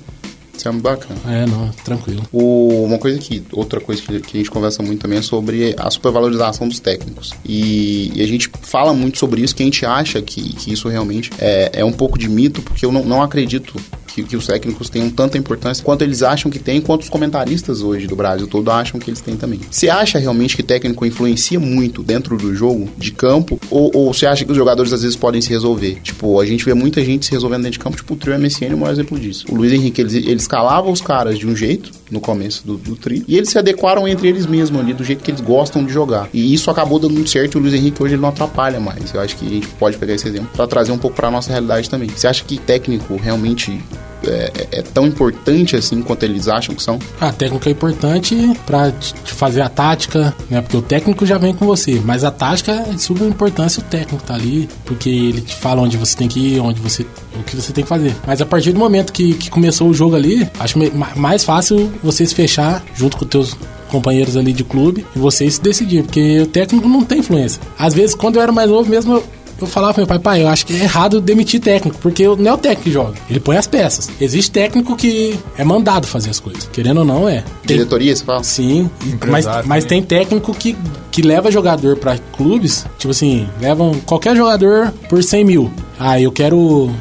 [0.55, 1.19] Isso é muito bacana.
[1.27, 2.23] É, não, tranquilo.
[2.31, 5.75] O- uma coisa que, outra coisa que, que a gente conversa muito também é sobre
[5.77, 7.31] a supervalorização dos técnicos.
[7.43, 10.87] E, e a gente fala muito sobre isso, que a gente acha que, que isso
[10.87, 13.75] realmente é, é um pouco de mito, porque eu não, não acredito
[14.13, 17.81] que, que os técnicos tenham tanta importância quanto eles acham que tem, quanto os comentaristas
[17.81, 19.59] hoje do Brasil todo acham que eles têm também.
[19.69, 24.25] Você acha realmente que técnico influencia muito dentro do jogo, de campo, ou, ou você
[24.25, 25.99] acha que os jogadores às vezes podem se resolver?
[26.03, 28.71] Tipo, a gente vê muita gente se resolvendo dentro de campo, tipo o trio MSN
[28.71, 29.45] é o maior exemplo disso.
[29.49, 32.95] O Luiz Henrique, ele, ele escalava os caras de um jeito, no começo do, do
[32.95, 35.91] trio, e eles se adequaram entre eles mesmos ali, do jeito que eles gostam de
[35.91, 36.29] jogar.
[36.31, 39.13] E isso acabou dando muito certo e o Luiz Henrique hoje ele não atrapalha mais.
[39.13, 41.49] Eu acho que a gente pode pegar esse exemplo pra trazer um pouco pra nossa
[41.49, 42.09] realidade também.
[42.09, 43.81] Você acha que técnico realmente
[44.27, 46.99] é, é- é tão importante assim quanto eles acham que são?
[47.19, 50.61] A técnica é importante pra te fazer a tática, né?
[50.61, 53.83] Porque o técnico já vem com você, mas a tática é de suma importância o
[53.83, 57.05] técnico tá ali, porque ele te fala onde você tem que ir, onde você,
[57.39, 58.15] o que você tem que fazer.
[58.25, 60.77] Mas a partir do momento que, que começou o jogo ali, acho
[61.15, 63.57] mais fácil você se fechar junto com os teus
[63.89, 67.61] companheiros ali de clube e vocês decidir, porque o técnico não tem influência.
[67.77, 69.23] Às vezes, quando eu era mais novo mesmo, eu,
[69.63, 72.51] eu falava pro meu pai, pai, eu acho que é errado demitir técnico, porque não
[72.51, 74.09] é o técnico que joga, ele põe as peças.
[74.19, 77.43] Existe técnico que é mandado fazer as coisas, querendo ou não, é.
[77.65, 78.43] Tem- Diretoria, você fala?
[78.43, 80.75] Sim, mas, Empresário mas tem técnico que,
[81.11, 85.71] que leva jogador pra clubes, tipo assim, levam qualquer jogador por 100 mil.
[85.99, 86.91] Ah, eu quero.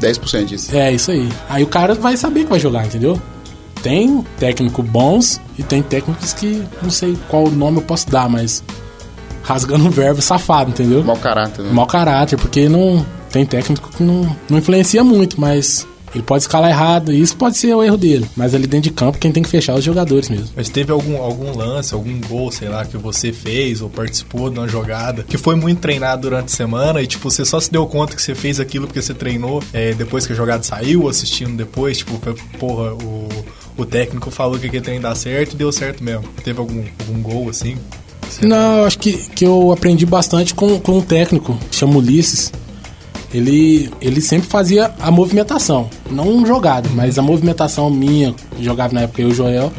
[0.00, 0.74] 10% disso.
[0.76, 1.28] É, isso aí.
[1.48, 3.20] Aí o cara vai saber que vai jogar, entendeu?
[3.82, 8.62] Tem técnico bons e tem técnicos que não sei qual nome eu posso dar, mas
[9.48, 11.02] rasgando um verbo safado, entendeu?
[11.02, 11.72] Mau caráter, né?
[11.72, 16.70] Mau caráter, porque não tem técnico que não, não influencia muito, mas ele pode escalar
[16.70, 18.28] errado, e isso pode ser o erro dele.
[18.36, 20.48] Mas ali dentro de campo, quem tem que fechar é os jogadores mesmo.
[20.54, 24.58] Mas teve algum, algum lance, algum gol, sei lá, que você fez ou participou de
[24.58, 27.86] uma jogada que foi muito treinado durante a semana e, tipo, você só se deu
[27.86, 31.08] conta que você fez aquilo porque você treinou é, depois que a jogada saiu, ou
[31.08, 33.28] assistindo depois, tipo, foi, porra, o,
[33.78, 36.24] o técnico falou que aquele treino dá certo e deu certo mesmo.
[36.44, 37.78] Teve algum, algum gol assim?
[38.42, 42.52] Não, eu acho que, que eu aprendi bastante com, com um técnico, chama Ulisses.
[43.32, 49.20] Ele, ele sempre fazia a movimentação, não jogada, mas a movimentação minha, jogava na época
[49.20, 49.72] eu e o Joel.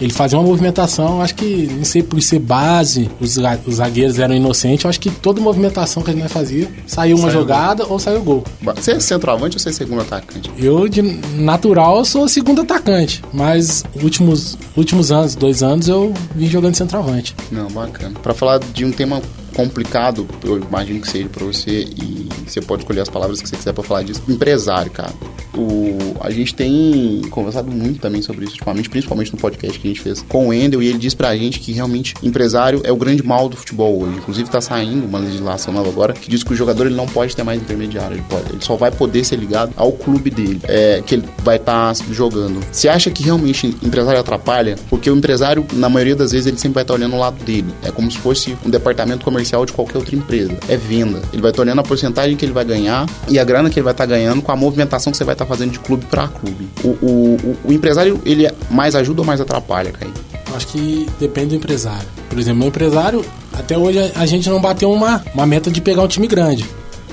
[0.00, 3.36] Ele fazia uma movimentação, acho que, não sei por ser base, os,
[3.66, 7.30] os zagueiros eram inocentes, eu acho que toda movimentação que a gente fazia, saiu uma
[7.30, 8.44] Saiu jogada ou saiu gol.
[8.76, 10.50] Você é centroavante ou você é segundo atacante?
[10.58, 16.74] Eu, de natural, sou segundo atacante, mas últimos, últimos anos, dois anos, eu vim jogando
[16.74, 17.34] centroavante.
[17.50, 18.18] Não, bacana.
[18.22, 19.20] Pra falar de um tema
[19.60, 23.56] complicado, eu imagino que seja para você, e você pode escolher as palavras que você
[23.56, 24.22] quiser para falar disso.
[24.28, 25.12] Empresário, cara.
[25.54, 29.90] O, a gente tem conversado muito também sobre isso ultimamente, principalmente no podcast que a
[29.90, 32.96] gente fez com o Endel, e ele diz pra gente que realmente empresário é o
[32.96, 34.16] grande mal do futebol hoje.
[34.16, 37.34] Inclusive tá saindo uma legislação nova agora que diz que o jogador ele não pode
[37.34, 41.02] ter mais intermediário, ele, pode, ele só vai poder ser ligado ao clube dele, é,
[41.04, 42.60] que ele vai estar tá jogando.
[42.70, 44.76] Você acha que realmente empresário atrapalha?
[44.88, 47.42] Porque o empresário, na maioria das vezes, ele sempre vai estar tá olhando o lado
[47.44, 47.68] dele.
[47.82, 50.56] É como se fosse um departamento comercial de qualquer outra empresa.
[50.68, 51.20] É venda.
[51.32, 53.84] Ele vai estar olhando a porcentagem que ele vai ganhar e a grana que ele
[53.84, 56.68] vai estar ganhando com a movimentação que você vai estar fazendo de clube para clube.
[56.82, 60.12] O, o, o, o, empresário, ele mais ajuda ou mais atrapalha, Caio?
[60.54, 62.06] Acho que depende do empresário.
[62.28, 66.02] Por exemplo, meu empresário, até hoje a gente não bateu uma, uma meta de pegar
[66.02, 66.68] um time grande.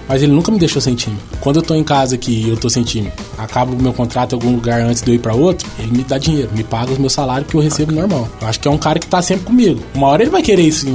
[0.07, 1.17] Mas ele nunca me deixou sem time.
[1.39, 4.33] Quando eu tô em casa aqui e eu tô sem time, acabo o meu contrato
[4.33, 6.93] em algum lugar antes de eu ir para outro, ele me dá dinheiro, me paga
[6.93, 8.27] o meu salário que eu recebo normal.
[8.41, 9.81] Eu acho que é um cara que tá sempre comigo.
[9.93, 10.87] Uma hora ele vai querer isso,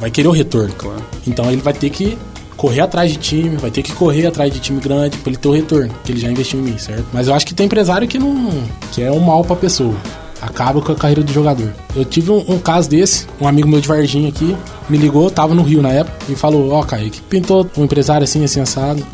[0.00, 0.74] vai querer o retorno.
[0.76, 1.04] Claro.
[1.26, 2.16] Então ele vai ter que
[2.56, 5.48] correr atrás de time, vai ter que correr atrás de time grande para ele ter
[5.48, 7.06] o retorno, que ele já investiu em mim, certo?
[7.12, 8.50] Mas eu acho que tem empresário que não.
[8.92, 9.94] que é um mal pra pessoa.
[10.40, 11.72] Acaba com a carreira do jogador.
[11.94, 14.56] Eu tive um, um caso desse, um amigo meu de Varginha aqui,
[14.88, 18.24] me ligou, tava no Rio na época, e falou: Ó, oh, Kaique, pintou um empresário
[18.24, 19.04] assim, assim, assado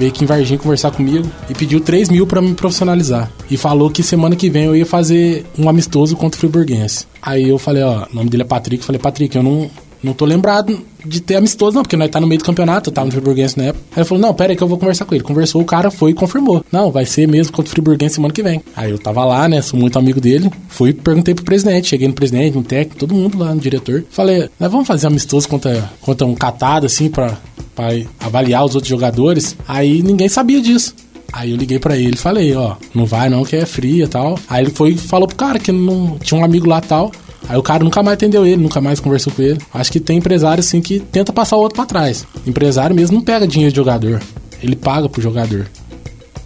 [0.00, 3.30] veio aqui em Varginha conversar comigo e pediu 3 mil pra me profissionalizar.
[3.50, 7.06] E falou que semana que vem eu ia fazer um amistoso contra o Friburguense.
[7.20, 8.82] Aí eu falei, ó, o nome dele é Patrick.
[8.82, 9.70] Falei, Patrick, eu não,
[10.02, 13.06] não tô lembrado de ter amistoso, não, porque nós tá no meio do campeonato, tava
[13.06, 13.84] no Friburguense na época.
[13.92, 15.24] Aí ele falou, não, pera aí que eu vou conversar com ele.
[15.24, 16.64] Conversou, o cara foi e confirmou.
[16.70, 18.62] Não, vai ser mesmo contra o Friburguense semana que vem.
[18.76, 22.14] Aí eu tava lá, né, sou muito amigo dele, fui perguntei pro presidente, cheguei no
[22.14, 24.04] presidente, no técnico, todo mundo lá, no diretor.
[24.10, 27.38] Falei, nós vamos fazer amistoso contra, contra um catado, assim, pra,
[27.74, 27.88] pra
[28.20, 29.56] avaliar os outros jogadores.
[29.66, 30.94] Aí ninguém sabia disso.
[31.32, 34.38] Aí eu liguei para ele falei, ó, não vai não, que é fria e tal.
[34.48, 37.12] Aí ele foi falou pro cara que não tinha um amigo lá tal.
[37.48, 39.58] Aí o cara nunca mais atendeu ele, nunca mais conversou com ele.
[39.72, 42.26] Acho que tem empresário assim que tenta passar o outro para trás.
[42.46, 44.20] Empresário mesmo não pega dinheiro de jogador,
[44.62, 45.66] ele paga pro jogador.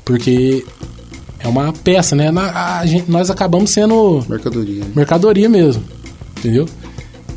[0.05, 0.65] Porque
[1.41, 2.31] é uma peça, né?
[2.31, 4.85] Na, a gente, nós acabamos sendo mercadoria.
[4.95, 5.83] Mercadoria mesmo.
[6.39, 6.67] Entendeu?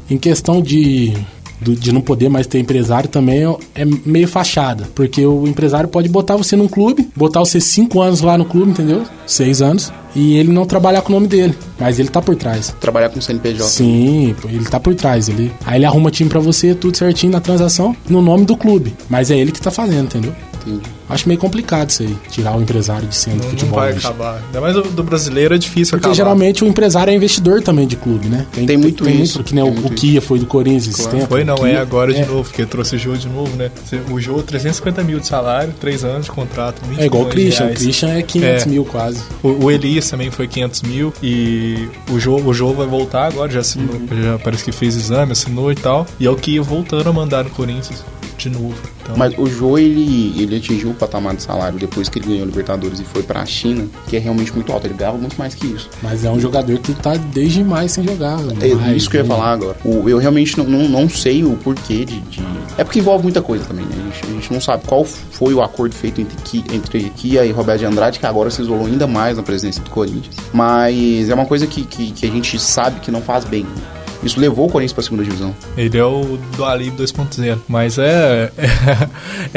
[0.10, 1.14] Em questão de
[1.60, 4.88] de não poder mais ter empresário também é, é meio fachada.
[4.94, 8.72] Porque o empresário pode botar você num clube, botar você cinco anos lá no clube,
[8.72, 9.04] entendeu?
[9.26, 9.92] Seis anos.
[10.18, 11.56] E ele não trabalhar com o nome dele.
[11.80, 12.76] Mas ele tá por trás.
[12.82, 13.64] Trabalhar com o CNPJ.
[13.70, 15.30] Sim, ele tá por trás.
[15.30, 18.96] Ele, aí ele arruma time para você, tudo certinho na transação, no nome do clube.
[19.08, 20.34] Mas é ele que tá fazendo, entendeu?
[20.68, 20.98] Entendi.
[21.10, 23.70] Acho meio complicado isso aí, tirar o empresário de cena do futebol.
[23.70, 24.06] Não vai hoje.
[24.06, 24.42] acabar.
[24.46, 26.16] Ainda mais do, brasileiro é difícil Porque acabar.
[26.16, 28.46] geralmente o empresário é investidor também de clube, né?
[28.52, 29.38] Tem, tem muito tem isso.
[29.38, 31.12] Muito, que nem o, o Kia foi do Corinthians claro.
[31.12, 31.28] tempo.
[31.28, 32.22] Foi não, Kia, é agora é.
[32.22, 33.72] de novo, porque trouxe o Jô de novo, né?
[34.12, 37.74] O Jô, 350 mil de salário, 3 anos de contrato, É igual o Christian, o
[37.74, 38.70] Christian é 500 é.
[38.70, 39.24] mil quase.
[39.42, 43.50] O, o, Elias também foi 500 mil e o Jô, o Jô vai voltar agora,
[43.50, 44.24] já assinou, uhum.
[44.24, 46.06] já parece que fez exame, assinou e tal.
[46.20, 48.04] E é o Kia voltando a mandar no Corinthians
[48.38, 48.76] de novo.
[49.02, 49.18] Então...
[49.18, 52.46] Mas o Jô, ele, ele atingiu o patamar de salário depois que ele ganhou o
[52.46, 54.88] Libertadores e foi pra China, que é realmente muito alto.
[54.88, 55.90] Ele ganhava muito mais que isso.
[56.02, 58.40] Mas é um jogador que tá desde mais sem jogar.
[58.62, 59.78] É mais, isso que eu ia falar agora.
[59.84, 62.44] O, eu realmente não, não, não, sei o porquê de, de,
[62.78, 63.96] É porque envolve muita coisa também, né?
[64.00, 66.38] A gente, a gente não sabe qual foi o acordo feito entre,
[66.74, 69.90] entre Kia e Roberto de Andrade, que agora se isolou ainda mais na presidência do
[69.90, 70.36] Corinthians.
[70.54, 73.64] Mas é uma coisa que, que, que a gente sabe que não faz bem.
[73.64, 73.98] Né?
[74.24, 75.56] Isso levou o Corinthians para a segunda divisão.
[75.78, 77.60] Ele é o do Ali 2.0.
[77.68, 79.10] Mas é, é,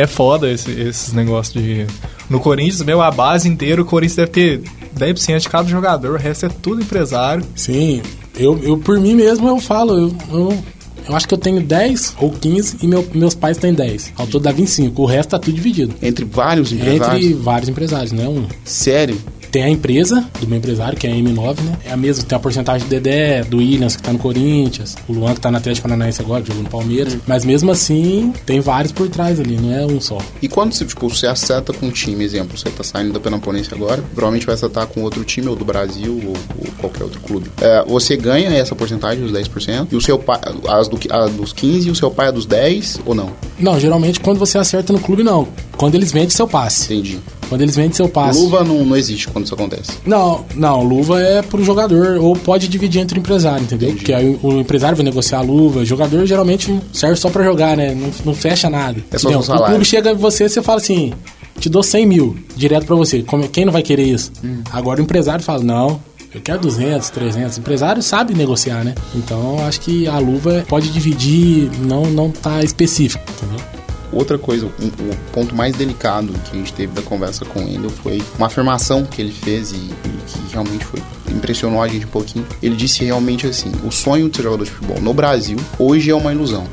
[0.03, 1.87] é foda esse, esses negócios de.
[2.29, 4.63] No Corinthians, meu, a base inteira, o Corinthians deve ter
[4.97, 7.45] 10% de cada jogador, o resto é tudo empresário.
[7.55, 8.03] Sim,
[8.37, 10.65] eu, eu por mim mesmo eu falo, eu, eu,
[11.09, 14.13] eu acho que eu tenho 10 ou 15 e meu, meus pais têm 10.
[14.17, 15.01] Ao todo dá 25.
[15.03, 15.95] O resto tá tudo dividido.
[16.03, 17.25] Entre vários empresários?
[17.25, 18.47] Entre vários empresários, não é um.
[18.65, 19.19] Sério?
[19.51, 21.79] Tem a empresa do meu empresário, que é a M9, né?
[21.85, 25.13] É a mesma, tem a porcentagem do Dedé, do Williams, que tá no Corinthians, o
[25.13, 27.17] Luan, que tá na Atlético Paranaense agora, que jogou no Palmeiras.
[27.27, 30.19] Mas mesmo assim, tem vários por trás ali, não é um só.
[30.41, 33.73] E quando você, tipo, você acerta com um time, exemplo, você tá saindo da Penaponense
[33.75, 37.51] agora, provavelmente vai acertar com outro time, ou do Brasil, ou, ou qualquer outro clube.
[37.61, 41.53] É, você ganha essa porcentagem dos 10%, e o seu pai, as, do, as dos
[41.53, 43.33] 15, e o seu pai é dos 10, ou não?
[43.59, 45.49] Não, geralmente quando você acerta no clube, não.
[45.77, 46.93] Quando eles vendem seu passe.
[46.93, 47.19] Entendi.
[47.51, 48.39] Quando eles vendem seu passe.
[48.39, 49.91] Luva não, não existe quando isso acontece.
[50.07, 53.89] Não, não, luva é pro jogador, ou pode dividir entre o empresário, entendeu?
[53.89, 53.99] Entendi.
[53.99, 57.77] Porque aí o empresário vai negociar a luva, o jogador geralmente serve só para jogar,
[57.77, 57.93] né?
[57.93, 59.05] Não, não fecha nada.
[59.11, 59.67] É só o salário.
[59.67, 61.13] O clube chega em você você fala assim,
[61.59, 63.25] te dou 100 mil, direto para você.
[63.53, 64.31] Quem não vai querer isso?
[64.45, 64.63] Hum.
[64.71, 66.01] Agora o empresário fala, não,
[66.33, 67.57] eu quero 200, 300.
[67.57, 68.95] O empresário sabe negociar, né?
[69.15, 73.80] Então acho que a luva pode dividir, não, não tá específico, entendeu?
[74.13, 77.89] Outra coisa, um, o ponto mais delicado que a gente teve da conversa com ele
[77.89, 79.93] foi uma afirmação que ele fez e, e
[80.27, 82.47] que realmente foi impressionou a gente um pouquinho.
[82.63, 86.15] Ele disse realmente assim: o sonho de ser jogador de futebol no Brasil hoje é
[86.15, 86.67] uma ilusão.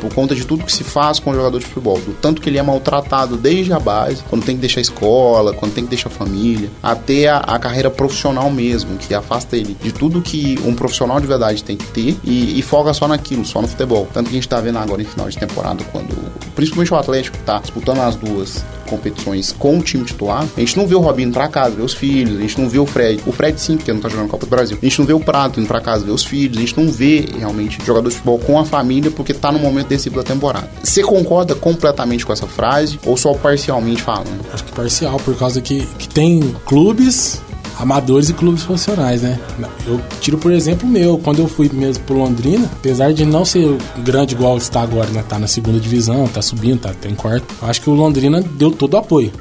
[0.00, 2.48] Por conta de tudo que se faz com o jogador de futebol, do tanto que
[2.48, 5.90] ele é maltratado desde a base, quando tem que deixar a escola, quando tem que
[5.90, 10.58] deixar a família, até a, a carreira profissional mesmo, que afasta ele de tudo que
[10.64, 14.08] um profissional de verdade tem que ter e, e folga só naquilo, só no futebol.
[14.12, 16.14] Tanto que a gente tá vendo agora em final de temporada, quando
[16.54, 20.86] principalmente o Atlético tá disputando as duas competições com o time titular, a gente não
[20.86, 23.22] vê o Robinho pra casa, ver os filhos, a gente não vê o Fred.
[23.26, 24.78] O Fred sim, porque não tá jogando Copa do Brasil.
[24.80, 26.90] A gente não vê o Prato indo pra casa ver os filhos, a gente não
[26.90, 30.68] vê realmente jogador de futebol com a família porque tá no momento decisivo da temporada.
[30.82, 34.46] Você concorda completamente com essa frase ou só parcialmente falando?
[34.52, 37.42] Acho que parcial, por causa que, que tem clubes
[37.78, 39.38] amadores e clubes profissionais, né?
[39.86, 43.44] Eu tiro por exemplo o meu, quando eu fui mesmo pro Londrina, apesar de não
[43.44, 45.24] ser grande igual está agora, né?
[45.28, 47.54] Tá na segunda divisão, tá subindo, tá, tá em quarto.
[47.62, 49.32] Acho que o Londrina deu todo o apoio.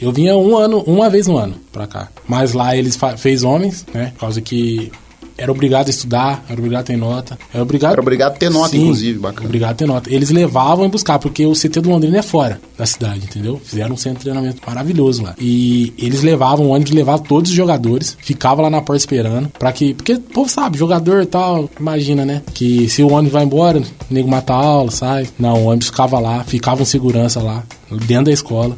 [0.00, 2.08] Eu vinha um ano, uma vez no ano pra cá.
[2.26, 4.12] Mas lá eles fez homens, né?
[4.14, 4.90] Por causa que
[5.40, 7.38] era obrigado a estudar, era obrigado a ter nota.
[7.52, 9.46] Era obrigado, era obrigado a ter nota, Sim, inclusive, bacana.
[9.46, 10.12] Obrigado a ter nota.
[10.12, 13.58] Eles levavam e buscar, porque o CT do Londrina é fora da cidade, entendeu?
[13.64, 15.34] Fizeram um centro de treinamento maravilhoso lá.
[15.38, 19.72] E eles levavam, o ônibus levava todos os jogadores, ficava lá na porta esperando, para
[19.72, 19.94] que.
[19.94, 22.42] Porque o povo sabe, jogador e tal, imagina, né?
[22.52, 25.26] Que se o ônibus vai embora, o nego mata a aula, sai.
[25.38, 27.64] Não, o ônibus ficava lá, ficava um segurança lá,
[28.06, 28.76] dentro da escola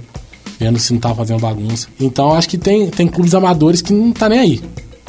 [0.59, 1.89] vendo se não tá fazendo bagunça.
[2.01, 4.63] Então acho que tem, tem clubes amadores que não tá nem aí.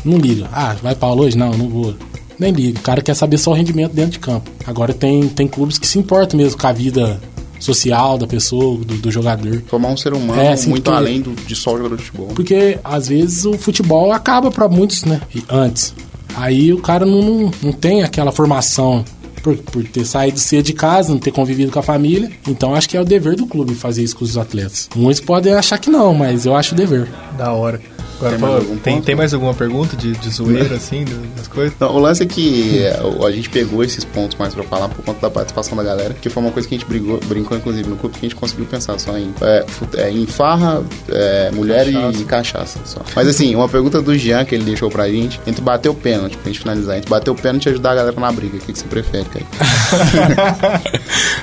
[0.04, 0.48] Não liga.
[0.52, 1.38] Ah, vai Paulo hoje?
[1.38, 1.96] Não, não vou.
[2.38, 2.80] Nem liga.
[2.80, 4.50] O cara quer saber só o rendimento dentro de campo.
[4.66, 7.20] Agora tem, tem clubes que se importam mesmo com a vida
[7.60, 9.64] social da pessoa, do, do jogador.
[9.68, 12.28] Formar um ser humano é, muito porque, além do, de só o jogador de futebol.
[12.28, 15.22] Porque às vezes o futebol acaba para muitos, né?
[15.50, 15.94] Antes.
[16.36, 19.06] Aí o cara não, não, não tem aquela formação
[19.42, 22.32] por, por ter saído cedo de casa, não ter convivido com a família.
[22.48, 24.90] Então acho que é o dever do clube fazer isso com os atletas.
[24.96, 27.08] Muitos podem achar que não, mas eu acho o dever.
[27.38, 27.80] Da hora.
[28.18, 31.74] Agora, tem, mais tem, tem, mais alguma pergunta de, de zoeira, assim, das coisas?
[31.80, 35.04] Não, o lance é que é, a gente pegou esses pontos mais pra falar por
[35.04, 37.90] conta da participação da galera, que foi uma coisa que a gente brigou, brincou, inclusive,
[37.90, 39.66] no clube, que a gente conseguiu pensar só em, é,
[39.98, 42.22] é, em farra, é, mulher cachaça.
[42.22, 43.02] e cachaça só.
[43.16, 46.38] Mas assim, uma pergunta do Jean que ele deixou pra gente, entre bater o pênalti,
[46.38, 48.72] pra gente finalizar, entre bater o pênalti e ajudar a galera na briga, o que,
[48.72, 49.46] que você prefere, Kai?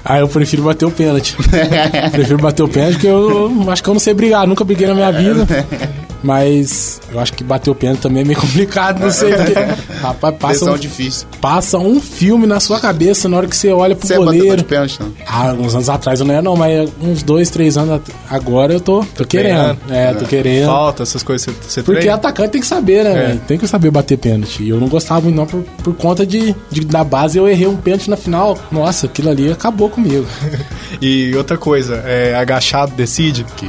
[0.04, 1.36] ah, eu prefiro bater o pênalti.
[2.12, 4.94] prefiro bater o pênalti, porque eu acho que eu não sei brigar, nunca briguei na
[4.94, 5.46] minha vida.
[6.22, 9.32] Mas eu acho que bater o pênalti também é meio complicado, não sei.
[9.32, 9.54] Porque,
[10.00, 11.28] rapaz, passa um, difícil.
[11.40, 14.52] passa um filme na sua cabeça na hora que você olha pro você goleiro.
[14.52, 15.12] É de pênalti, não?
[15.26, 18.80] Ah, uns anos atrás eu não ia não, mas uns dois, três anos agora eu
[18.80, 19.78] tô, tô, tô querendo.
[19.88, 20.28] É, tô é.
[20.28, 20.66] querendo.
[20.66, 22.16] Falta essas coisas, você, você Porque treina?
[22.16, 23.38] atacante tem que saber, né, é.
[23.46, 24.62] Tem que saber bater pênalti.
[24.62, 27.66] E eu não gostava muito não por, por conta de, de, da base eu errei
[27.66, 28.58] um pênalti na final.
[28.70, 30.26] Nossa, aquilo ali acabou comigo.
[31.00, 33.42] e outra coisa, é, agachado decide?
[33.42, 33.66] O quê?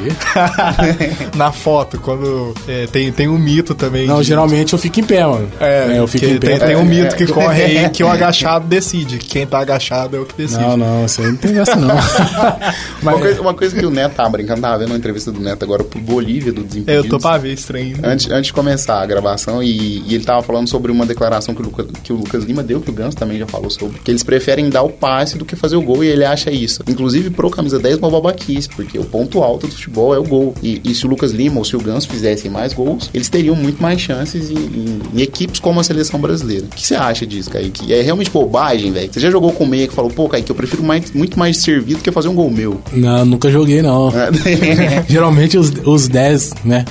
[1.35, 4.07] na foto, quando é, tem, tem um mito também.
[4.07, 4.27] Não, de...
[4.27, 5.49] geralmente eu fico em pé, mano.
[5.59, 6.57] É, é eu fico em pé.
[6.57, 9.17] Tem, tem um mito que corre aí que o agachado decide.
[9.17, 10.61] Quem tá agachado é o que decide.
[10.61, 11.95] Não, não, você não tem essa não.
[11.95, 12.75] Mas...
[13.01, 15.63] uma, coisa, uma coisa que o Neto tava brincando, tava vendo uma entrevista do Neto
[15.63, 17.05] agora pro Bolívia, do Desimpedidos.
[17.05, 17.97] Eu tô pra ver estranho.
[18.03, 21.61] Antes, antes de começar a gravação, e, e ele tava falando sobre uma declaração que
[21.61, 24.11] o, Lucas, que o Lucas Lima deu, que o Ganso também já falou sobre, que
[24.11, 26.83] eles preferem dar o passe do que fazer o gol, e ele acha isso.
[26.87, 30.53] Inclusive, pro camisa 10, uma babaquice, porque o ponto alto do futebol é o gol.
[30.61, 33.29] E, e se o Lucas Lima ou se o Ganso fizer fizessem mais gols, eles
[33.29, 36.65] teriam muito mais chances em, em, em equipes como a seleção brasileira.
[36.65, 37.93] O que você acha disso, Kaique?
[37.93, 39.11] É realmente bobagem, velho?
[39.11, 41.95] Você já jogou com meia que falou, pô, Kaique, eu prefiro mais, muito mais servir
[41.95, 42.81] do que fazer um gol meu?
[42.93, 44.11] Não, nunca joguei, não.
[45.07, 46.85] Geralmente os, os 10, né?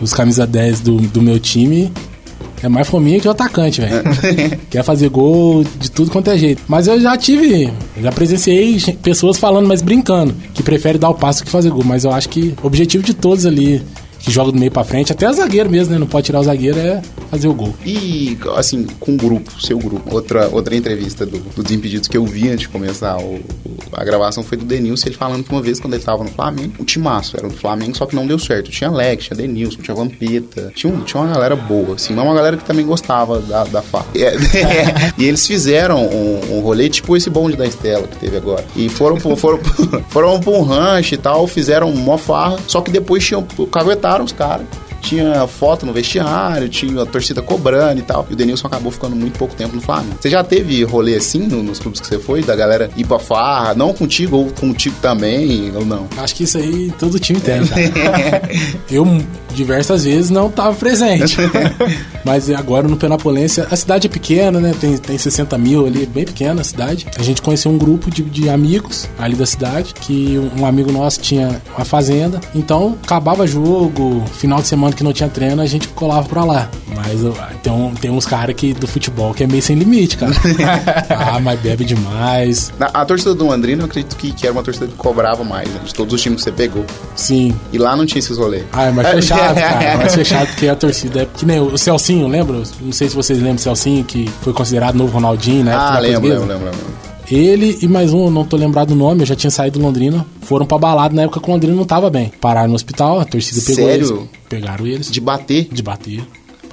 [0.00, 1.90] Os camisa 10 do, do meu time
[2.62, 4.02] é mais fominha que o atacante, velho.
[4.70, 6.62] Quer fazer gol de tudo quanto é jeito.
[6.66, 11.44] Mas eu já tive, já presenciei pessoas falando, mas brincando, que prefere dar o passo
[11.44, 11.84] que fazer gol.
[11.84, 13.82] Mas eu acho que o objetivo de todos ali
[14.24, 15.98] que joga do meio para frente, até zagueiro mesmo, né?
[15.98, 17.74] Não pode tirar o zagueiro, é fazer o gol.
[17.84, 22.24] E, assim, com o grupo, seu grupo, outra, outra entrevista do, do Desimpedidos que eu
[22.24, 23.40] vi antes de começar o,
[23.92, 26.74] a gravação foi do Denilson, ele falando que uma vez quando ele tava no Flamengo,
[26.78, 28.70] o timaço era do Flamengo, só que não deu certo.
[28.70, 32.34] Tinha Alex, tinha Denilson, tinha Vampeta, tinha, um, tinha uma galera boa, assim, mas uma
[32.34, 34.04] galera que também gostava da, da Fá.
[34.14, 34.34] E, é,
[35.18, 38.64] e eles fizeram um, um rolê tipo esse bonde da Estela que teve agora.
[38.74, 39.58] E foram, foram,
[40.08, 44.32] foram pra um rancho e tal, fizeram uma farra, só que depois tinham caguetado os
[44.32, 44.66] caras
[45.04, 48.26] tinha foto no vestiário, tinha a torcida cobrando e tal.
[48.30, 50.16] E o Denilson acabou ficando muito pouco tempo no Flamengo.
[50.18, 53.18] Você já teve rolê assim no, nos clubes que você foi, da galera ir pra
[53.18, 56.08] farra, não contigo ou contigo também, ou não?
[56.16, 58.42] Acho que isso aí todo time tem, cara.
[58.90, 59.06] eu,
[59.54, 61.36] diversas vezes não estava presente.
[62.24, 64.74] Mas agora no Penapolense, a cidade é pequena, né?
[64.80, 67.06] Tem, tem 60 mil ali, bem pequena a cidade.
[67.18, 71.20] A gente conheceu um grupo de, de amigos ali da cidade, que um amigo nosso
[71.20, 72.40] tinha uma fazenda.
[72.54, 76.70] Então, acabava jogo, final de semana que não tinha treino, a gente colava pra lá.
[76.94, 77.20] Mas
[77.62, 80.32] tem, tem uns caras que do futebol que é meio sem limite, cara.
[81.10, 82.72] ah, mas bebe demais.
[82.80, 85.68] A, a torcida do Londrina, eu acredito que, que era uma torcida que cobrava mais,
[85.68, 85.80] né?
[85.84, 86.84] De todos os times que você pegou.
[87.14, 87.54] Sim.
[87.72, 88.64] E lá não tinha esses rolês.
[88.72, 89.08] Ah, é mais
[89.52, 89.96] fechado, cara.
[89.98, 91.22] Mais fechado que a torcida.
[91.22, 92.62] É que nem o Celcinho, lembra?
[92.80, 95.74] Não sei se vocês lembram do Celcinho, que foi considerado novo Ronaldinho, né?
[95.74, 97.04] Ah, lembro, lembro, lembro, lembro.
[97.30, 100.26] Ele e mais um, não tô lembrado o nome, eu já tinha saído do Londrina.
[100.42, 102.30] Foram pra balada na época que o Londrina não tava bem.
[102.40, 104.06] Pararam no hospital, a torcida pegou Sério?
[104.06, 104.28] eles.
[104.48, 105.10] Pegaram eles.
[105.10, 105.68] De bater?
[105.72, 106.22] De bater.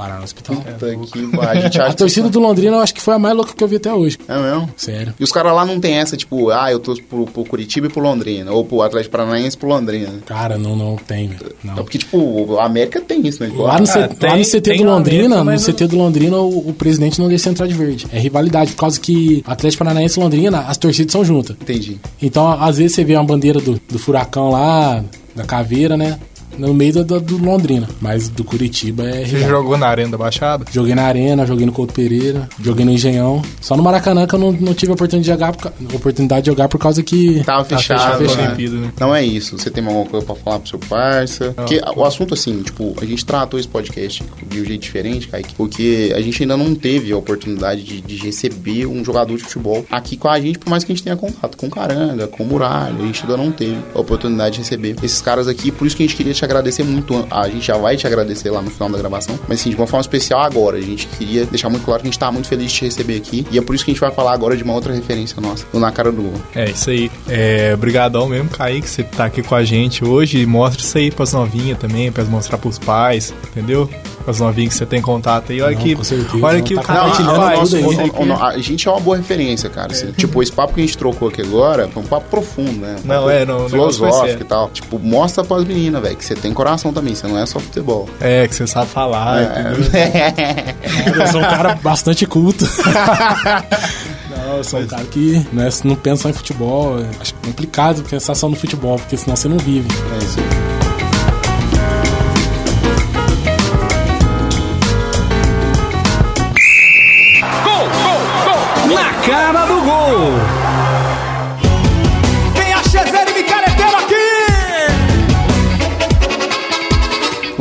[0.02, 0.56] Pararam no hospital.
[0.56, 3.36] Puta que a gente A acha torcida do Londrina eu acho que foi a mais
[3.36, 4.18] louca que eu vi até hoje.
[4.28, 4.70] É mesmo?
[4.76, 5.14] Sério.
[5.20, 7.89] E os caras lá não tem essa, tipo, ah, eu tô pro, pro Curitiba e
[7.89, 8.52] pro Londrina.
[8.52, 10.14] Ou pro Atlético Paranaense e pro Londrina.
[10.26, 11.54] Cara, não, não tem, velho.
[11.64, 11.74] Não.
[11.74, 13.52] É porque, tipo, a América tem isso, né?
[13.56, 16.38] Lá no, C- Ah, tem- lá no CT do Londrina, dentro, no CT do Londrina,
[16.38, 18.08] o, o presidente não deixa entrar de verde.
[18.12, 21.56] É rivalidade, por causa que Atlético Paranaense e Londrina, as torcidas são juntas.
[21.62, 21.99] Entendi.
[22.22, 25.04] Então, às vezes você vê uma bandeira do, do furacão lá,
[25.36, 26.20] da caveira, né?
[26.58, 27.88] No meio do, do- do Londrina.
[27.99, 30.66] Mas do Curitiba é Você jogou na Arena da Baixada?
[30.72, 33.41] Joguei na Arena, joguei no Couto Pereira, joguei no Engenhão.
[33.60, 36.52] Só no Maracanã que eu não, não tive a oportunidade de jogar, por oportunidade de
[36.52, 37.43] jogar por causa que.
[37.43, 38.82] Tava Tá fechado, fechado, né?
[38.82, 38.91] Né?
[38.99, 39.58] Não é isso.
[39.58, 41.54] Você tem alguma coisa pra falar pro seu parça?
[41.56, 45.54] Porque o assunto, assim, tipo, a gente tratou esse podcast de um jeito diferente, Kaique,
[45.56, 49.86] porque a gente ainda não teve a oportunidade de, de receber um jogador de futebol
[49.91, 52.43] aqui com a gente, por mais que a gente tenha contato com o Caranga, com
[52.43, 55.86] o Muralha, a gente ainda não teve a oportunidade de receber esses caras aqui, por
[55.88, 57.28] isso que a gente queria te agradecer muito.
[57.30, 59.88] A gente já vai te agradecer lá no final da gravação, mas assim, de uma
[59.88, 60.78] forma especial agora.
[60.78, 63.18] A gente queria deixar muito claro que a gente tá muito feliz de te receber
[63.18, 65.39] aqui, e é por isso que a gente vai falar agora de uma outra referência
[65.42, 66.34] nossa, do Na Cara do.
[66.56, 67.12] É isso aí.
[67.28, 70.46] É, brigadão mesmo, Kaique, você tá aqui com a gente hoje.
[70.46, 73.89] Mostra isso aí pras novinhas também, pra mostrar pros pais, entendeu?
[74.22, 75.61] Pras novinhas que você tem contato aí.
[75.61, 76.45] Olha Não, que, certeza.
[76.45, 77.63] olha Não, que tá o cara compartilhando aí.
[77.63, 78.19] isso o- aqui.
[78.19, 79.91] o- o- a gente é uma boa referência, cara.
[79.91, 80.11] assim.
[80.11, 82.95] Tipo, esse papo que a gente trocou aqui agora foi um papo profundo, né?
[83.03, 84.69] Um Não, é, não, filosófico e tal.
[84.69, 88.07] Tipo, mostra pras meninas, velho, que você tem coração também, você não é só futebol.
[88.19, 89.41] É, que você sabe falar?
[89.41, 90.76] É.
[91.22, 92.65] Eu sou um cara bastante culto.
[94.30, 96.97] não, eu sou um cara que né, não pensa só em futebol.
[97.19, 99.88] Acho complicado pensar só no futebol, porque senão você não vive.
[100.13, 100.70] É isso aí.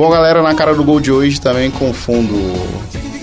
[0.01, 2.35] Bom, galera, na cara do gol de hoje também com fundo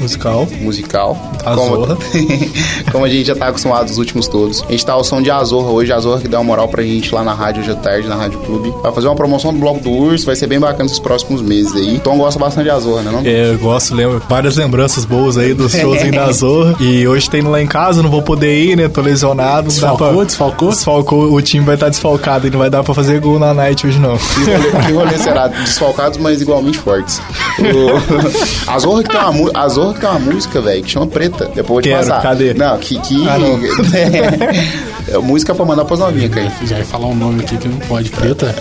[0.07, 0.47] Musical.
[0.61, 1.17] musical.
[1.45, 1.95] Azorra.
[1.97, 2.27] Como,
[2.93, 4.63] como a gente já tá acostumado os últimos todos.
[4.67, 5.91] A gente tá ao som de Azorra hoje.
[5.91, 8.39] Azorra que dá uma moral pra gente lá na rádio hoje à tarde, na Rádio
[8.39, 8.73] Clube.
[8.81, 10.25] Vai fazer uma promoção do Bloco do Urso.
[10.25, 11.99] Vai ser bem bacana esses próximos meses aí.
[11.99, 13.11] Tom gosta bastante de Azorra, né?
[13.11, 13.19] Não?
[13.25, 16.75] É, eu gosto, lembro várias lembranças boas aí dos shows aí da Zorra.
[16.79, 18.87] E hoje tem lá em casa, não vou poder ir, né?
[18.87, 19.67] Tô lesionado.
[19.67, 20.13] Desfalcou?
[20.13, 20.69] pra- Desfalcou?
[20.69, 23.85] Desfalcou, o time vai estar desfalcado e não vai dar pra fazer gol na night
[23.85, 24.17] hoje não.
[24.17, 25.47] Que rolê, será?
[25.47, 27.21] Desfalcados, mas igualmente fortes.
[27.57, 28.71] O...
[28.71, 31.07] A Zorra que tem uma, mu- a Zorra que tem uma música, velho, que chama
[31.07, 31.45] Preta.
[31.53, 32.21] Depois eu vou te passar.
[32.21, 32.53] cadê?
[32.53, 32.99] Não, que.
[32.99, 33.27] que...
[33.27, 33.59] Ah, não.
[35.13, 36.51] é música pra mandar pras novinhas, cara.
[36.63, 38.53] Já ia falar um nome aqui que não pode, preta.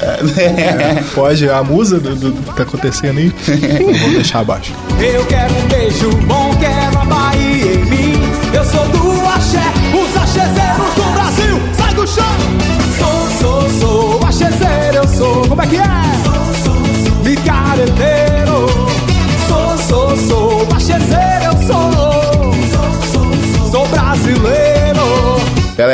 [1.14, 3.28] Pode, a musa do, do, do que tá acontecendo aí.
[4.00, 4.72] vou deixar abaixo.
[5.00, 8.12] Eu quero um beijo bom, quero a Bahia em mim.
[8.52, 9.62] Eu sou do axé,
[9.92, 11.60] os axezeiros do Brasil.
[11.76, 12.24] Sai do chão!
[12.98, 15.48] Sou, sou, sou axezeiro, eu sou.
[15.48, 16.05] Como é que é?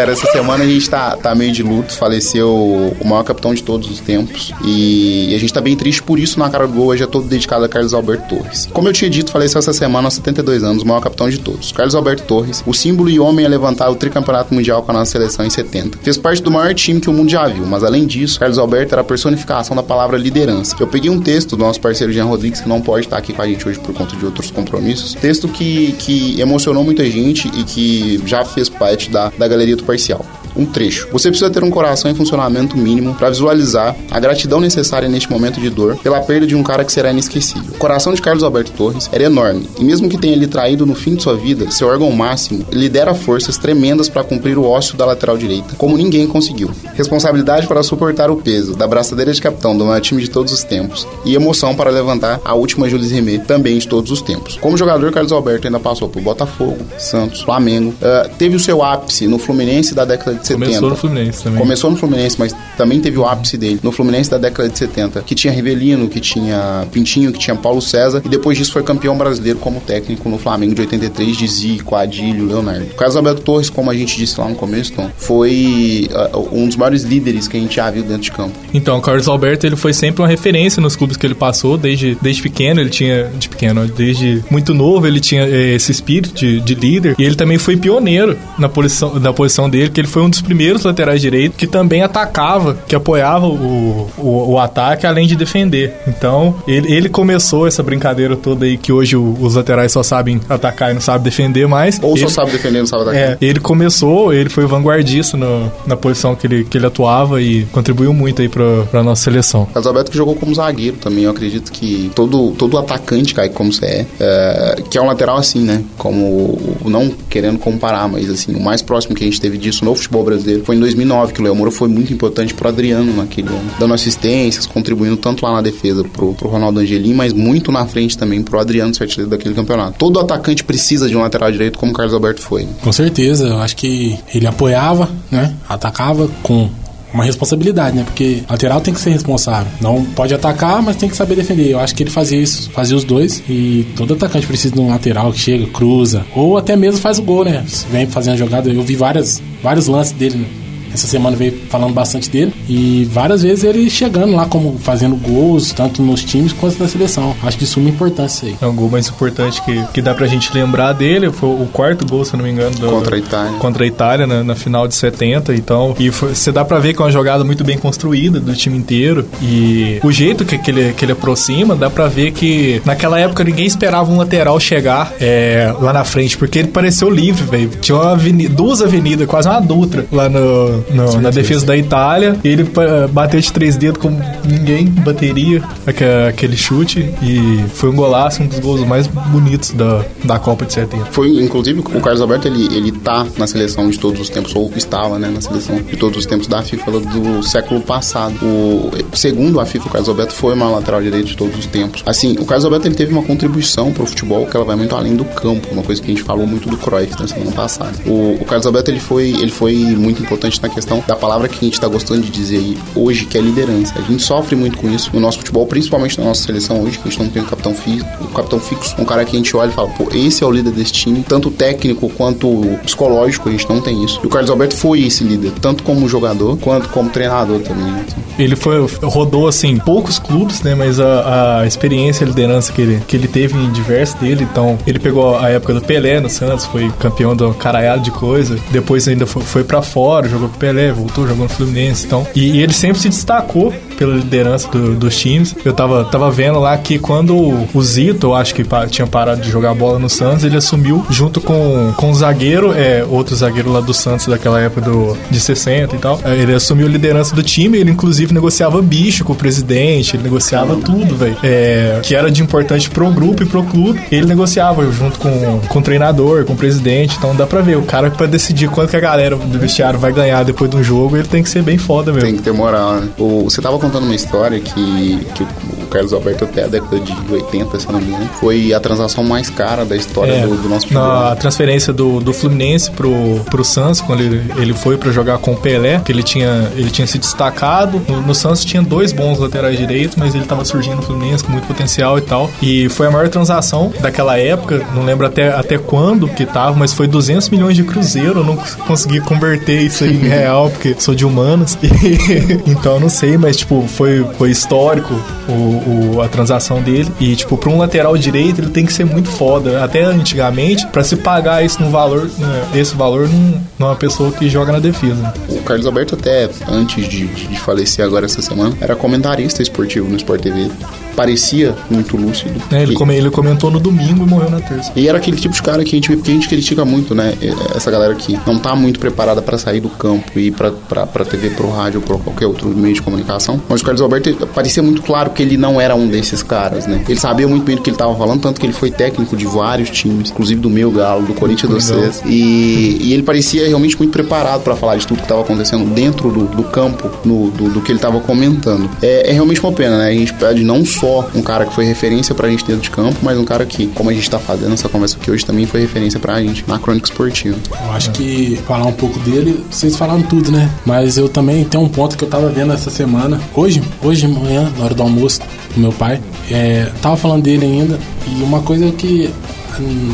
[0.02, 1.92] Galera, essa semana a gente tá, tá meio de luto.
[1.92, 2.52] Faleceu
[3.00, 4.52] o maior capitão de todos os tempos.
[4.64, 6.40] E a gente tá bem triste por isso.
[6.40, 8.68] Na cara do gol hoje é todo dedicado a Carlos Alberto Torres.
[8.72, 11.70] Como eu tinha dito, faleceu essa semana aos 72 anos, o maior capitão de todos.
[11.70, 15.12] Carlos Alberto Torres, o símbolo e homem a levantar o tricampeonato mundial com a nossa
[15.12, 15.98] seleção em 70.
[15.98, 17.64] Fez parte do maior time que o mundo já viu.
[17.64, 20.74] Mas além disso, Carlos Alberto era a personificação da palavra liderança.
[20.80, 23.42] Eu peguei um texto do nosso parceiro Jean Rodrigues, que não pode estar aqui com
[23.42, 25.14] a gente hoje por conta de outros compromissos.
[25.14, 29.91] Texto que, que emocionou muita gente e que já fez parte da, da galeria do
[29.92, 30.41] parcial.
[30.56, 31.08] Um trecho.
[31.12, 35.60] Você precisa ter um coração em funcionamento mínimo para visualizar a gratidão necessária neste momento
[35.60, 37.72] de dor pela perda de um cara que será inesquecível.
[37.74, 40.94] O coração de Carlos Alberto Torres era enorme e mesmo que tenha lhe traído no
[40.94, 44.96] fim de sua vida, seu órgão máximo lhe dera forças tremendas para cumprir o ócio
[44.96, 46.70] da lateral direita, como ninguém conseguiu.
[46.94, 50.62] Responsabilidade para suportar o peso da braçadeira de capitão do maior time de todos os
[50.62, 54.58] tempos e emoção para levantar a última Jules Rimet também de todos os tempos.
[54.60, 59.26] Como jogador, Carlos Alberto ainda passou por Botafogo, Santos, Flamengo, ah, teve o seu ápice
[59.26, 60.66] no Fluminense da década de de 70.
[60.66, 61.58] Começou no Fluminense também.
[61.60, 63.80] Começou no Fluminense, mas também teve o ápice dele.
[63.82, 67.80] No Fluminense da década de 70, que tinha Rivelino, que tinha Pintinho, que tinha Paulo
[67.80, 71.94] César, e depois disso foi campeão brasileiro como técnico no Flamengo de 83, de Zico,
[71.94, 72.84] Adílio, Leonardo.
[72.84, 76.66] O Carlos Alberto Torres, como a gente disse lá no começo, Tom, foi uh, um
[76.66, 78.52] dos maiores líderes que a gente já viu dentro de campo.
[78.74, 82.16] Então, o Carlos Alberto, ele foi sempre uma referência nos clubes que ele passou, desde,
[82.20, 86.60] desde pequeno, ele tinha, de pequeno, desde muito novo, ele tinha eh, esse espírito de,
[86.60, 90.22] de líder, e ele também foi pioneiro na posição, na posição dele, que ele foi
[90.22, 95.26] um dos primeiros laterais direitos que também atacava, que apoiava o, o, o ataque, além
[95.26, 95.94] de defender.
[96.08, 100.40] Então, ele, ele começou essa brincadeira toda aí, que hoje o, os laterais só sabem
[100.48, 102.00] atacar e não sabem defender mais.
[102.02, 103.20] Ou ele, só sabe defender, não sabe atacar.
[103.20, 107.64] É, ele começou, ele foi vanguardista no, na posição que ele, que ele atuava e
[107.66, 109.66] contribuiu muito aí pra, pra nossa seleção.
[109.66, 113.72] Carlos Alberto que jogou como zagueiro também, eu acredito que todo, todo atacante, cai como
[113.72, 115.82] você é, é, que é um lateral assim, né?
[115.96, 119.94] Como, não querendo comparar, mas assim, o mais próximo que a gente teve disso no
[119.94, 123.48] futebol brasileiro foi em 2009, que o Léo Moura foi muito importante pro Adriano naquele
[123.48, 127.86] ano, dando assistências, contribuindo tanto lá na defesa pro, pro Ronaldo Angelim, mas muito na
[127.86, 129.98] frente também pro Adriano ser artilheiro daquele campeonato.
[129.98, 132.66] Todo atacante precisa de um lateral direito como o Carlos Alberto foi.
[132.82, 135.54] Com certeza, eu acho que ele apoiava, né?
[135.68, 136.68] Atacava com
[137.12, 138.04] uma responsabilidade, né?
[138.04, 139.70] Porque lateral tem que ser responsável.
[139.80, 141.70] Não pode atacar, mas tem que saber defender.
[141.70, 143.42] Eu acho que ele fazia isso, fazia os dois.
[143.48, 147.22] E todo atacante precisa de um lateral que chega, cruza, ou até mesmo faz o
[147.22, 147.64] gol, né?
[147.90, 148.70] Vem fazendo a jogada.
[148.70, 150.61] Eu vi várias, vários lances dele né?
[150.92, 155.72] Essa semana veio falando bastante dele e várias vezes ele chegando lá como fazendo gols,
[155.72, 157.34] tanto nos times quanto na seleção.
[157.42, 158.56] Acho de suma importância isso aí.
[158.60, 162.06] É um gol mais importante que, que dá pra gente lembrar dele, foi o quarto
[162.06, 163.58] gol, se não me engano, do, contra a Itália.
[163.58, 167.02] Contra a Itália na, na final de 70, então, e você dá pra ver que
[167.02, 170.92] é uma jogada muito bem construída do time inteiro e o jeito que, que, ele,
[170.92, 175.74] que ele aproxima, dá pra ver que naquela época ninguém esperava um lateral chegar é,
[175.80, 177.70] lá na frente, porque ele pareceu livre, velho.
[177.80, 182.36] Tinha uma avenida, duas avenidas, quase uma Dutra lá no, no, na defesa da Itália.
[182.44, 182.66] Ele
[183.10, 188.58] bateu de três dedos como ninguém bateria aquele chute e foi um golaço, um dos
[188.58, 191.06] gols mais bonitos da, da Copa de 70.
[191.06, 194.70] Foi, inclusive, o Carlos Alberto, ele, ele tá na seleção de todos os tempos, ou
[194.76, 198.34] estava, né, na seleção de todos os tempos da FIFA do século passado.
[198.42, 202.02] O, segundo a FIFA, o Carlos Alberto foi uma lateral direito de todos os tempos.
[202.06, 205.16] Assim, o Carlos Alberto, ele teve uma contribuição pro futebol que ela vai muito além
[205.16, 207.92] do campo, uma coisa que a gente falou muito do Cruyff na semana passada.
[208.06, 211.56] O, o Carlos Alberto, ele foi, ele foi muito importante na questão da palavra que
[211.56, 213.94] a gente está gostando de dizer aí hoje, que é liderança.
[213.96, 217.08] A gente sofre muito com isso no nosso futebol, principalmente na nossa seleção hoje, que
[217.08, 219.56] a gente não tem um capitão fixo, um capitão fixo, um cara que a gente
[219.56, 222.48] olha e fala, pô, esse é o líder desse time, tanto técnico quanto
[222.84, 224.20] psicológico, a gente não tem isso.
[224.22, 227.84] E o Carlos Alberto foi esse líder, tanto como jogador quanto como treinador também.
[227.84, 228.04] Né?
[228.38, 233.02] Ele foi, rodou assim, poucos clubes, né, mas a, a experiência, a liderança que ele,
[233.06, 236.64] que ele teve em diversos dele, então ele pegou a época do Pelé no Santos,
[236.66, 241.26] foi campeão do caralhado de coisa, depois ainda foi, foi para fora, jogou Pelé, voltou,
[241.26, 245.56] jogou no Fluminense, então, e, e ele sempre se destacou pela liderança do, dos times.
[245.64, 249.50] Eu tava, tava vendo lá que quando o Zito, eu acho que tinha parado de
[249.50, 253.80] jogar bola no Santos, ele assumiu junto com, com o zagueiro, é, outro zagueiro lá
[253.80, 256.20] do Santos daquela época do, de 60 e tal.
[256.24, 260.22] É, ele assumiu a liderança do time, ele inclusive negociava bicho com o presidente, ele
[260.22, 261.36] negociava tudo, velho.
[261.42, 264.00] É, que era de importante pro grupo e pro clube.
[264.12, 267.16] Ele negociava junto com, com o treinador, com o presidente.
[267.16, 270.12] Então dá pra ver, o cara pra decidir quanto que a galera do vestiário vai
[270.12, 272.28] ganhar depois de um jogo, ele tem que ser bem foda mesmo.
[272.28, 273.08] Tem que ter moral, né?
[273.18, 275.46] O, você tava contando uma história que, que
[275.92, 279.50] Carlos Alberto até a década de 80, se não me engano, foi a transação mais
[279.50, 281.06] cara da história é, do, do, nosso futebol.
[281.06, 283.12] Na transferência do, do Fluminense pro,
[283.50, 286.90] pro Santos, quando ele, ele foi para jogar com o Pelé, que ele tinha, ele
[286.90, 288.00] tinha se destacado.
[288.08, 291.52] No, no Santos tinha dois bons laterais direitos, mas ele tava surgindo no Fluminense com
[291.52, 292.50] muito potencial e tal.
[292.62, 296.94] E foi a maior transação daquela época, não lembro até, até quando que tava, mas
[296.94, 298.40] foi 200 milhões de cruzeiro.
[298.40, 301.78] Eu não consegui converter isso aí em real, porque sou de humanas.
[302.02, 305.14] E, então não sei, mas tipo, foi, foi histórico
[305.48, 307.10] o, o, a transação dele.
[307.20, 309.84] E, tipo, pra um lateral direito, ele tem que ser muito foda.
[309.84, 314.48] Até antigamente, para se pagar isso no valor, né, esse valor num, numa pessoa que
[314.48, 315.32] joga na defesa.
[315.48, 320.16] O Carlos Alberto, até antes de, de falecer agora essa semana, era comentarista esportivo no
[320.16, 320.70] Sport TV
[321.14, 322.60] parecia muito lúcido.
[322.70, 324.92] É, ele, come, ele comentou no domingo e morreu na terça.
[324.94, 327.34] E era aquele tipo de cara que a gente, que a gente critica muito, né?
[327.74, 331.06] Essa galera que não tá muito preparada para sair do campo e ir pra, pra,
[331.06, 333.60] pra TV, pro rádio, pro qualquer outro meio de comunicação.
[333.68, 337.02] Mas o Carlos Alberto parecia muito claro que ele não era um desses caras, né?
[337.08, 339.46] Ele sabia muito bem do que ele tava falando, tanto que ele foi técnico de
[339.46, 342.22] vários times, inclusive do meu Galo, do Corinthians do Cés.
[342.24, 346.30] E, e ele parecia realmente muito preparado para falar de tudo que estava acontecendo dentro
[346.30, 348.88] do, do campo, no, do, do, que ele estava comentando.
[349.02, 350.08] É, é, realmente uma pena, né?
[350.08, 352.90] A gente pede não só só um cara que foi referência pra gente dentro de
[352.90, 355.66] campo, mas um cara que, como a gente tá fazendo essa conversa aqui hoje, também
[355.66, 357.58] foi referência pra gente na crônica esportiva.
[357.84, 360.70] Eu acho que falar um pouco dele, vocês falaram tudo, né?
[360.86, 364.28] Mas eu também tenho um ponto que eu tava vendo essa semana, hoje, hoje de
[364.28, 365.40] manhã, na hora do almoço,
[365.74, 367.98] com meu pai, é, tava falando dele ainda,
[368.28, 369.28] e uma coisa que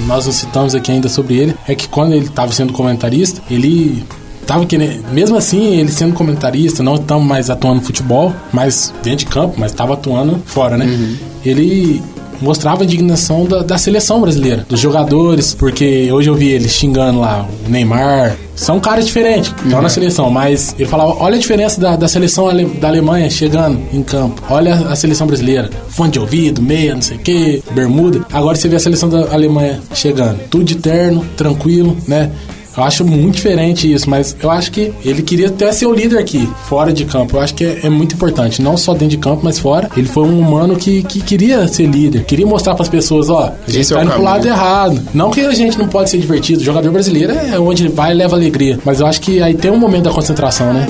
[0.07, 4.05] nós não citamos aqui ainda sobre ele é que quando ele estava sendo comentarista, ele
[4.49, 9.19] tava querendo, mesmo assim, ele sendo comentarista, não estamos mais atuando no futebol, mas dentro
[9.19, 10.87] de campo, mas estava atuando fora, né?
[10.87, 11.17] Uhum.
[11.45, 12.03] Ele
[12.41, 17.21] mostrava a indignação da, da, seleção brasileira, dos jogadores, porque hoje eu vi ele xingando
[17.21, 18.37] lá o Neymar.
[18.55, 19.83] São caras diferentes, estão uhum.
[19.83, 23.79] na seleção, mas ele falava: olha a diferença da, da seleção ale, da Alemanha chegando
[23.93, 27.63] em campo, olha a, a seleção brasileira, fone de ouvido, meia, não sei o que,
[27.73, 28.25] bermuda.
[28.33, 32.31] Agora você vê a seleção da Alemanha chegando, tudo de terno, tranquilo, né?
[32.79, 36.17] Eu acho muito diferente isso, mas eu acho que ele queria até ser o líder
[36.17, 37.37] aqui, fora de campo.
[37.37, 39.91] Eu acho que é, é muito importante, não só dentro de campo, mas fora.
[39.97, 43.53] Ele foi um humano que, que queria ser líder, queria mostrar para as pessoas, ó,
[43.67, 45.03] a gente Esse tá é indo pro lado errado.
[45.13, 48.13] Não que a gente não pode ser divertido, o jogador brasileiro é onde ele vai
[48.13, 50.87] e leva alegria, mas eu acho que aí tem um momento da concentração, né?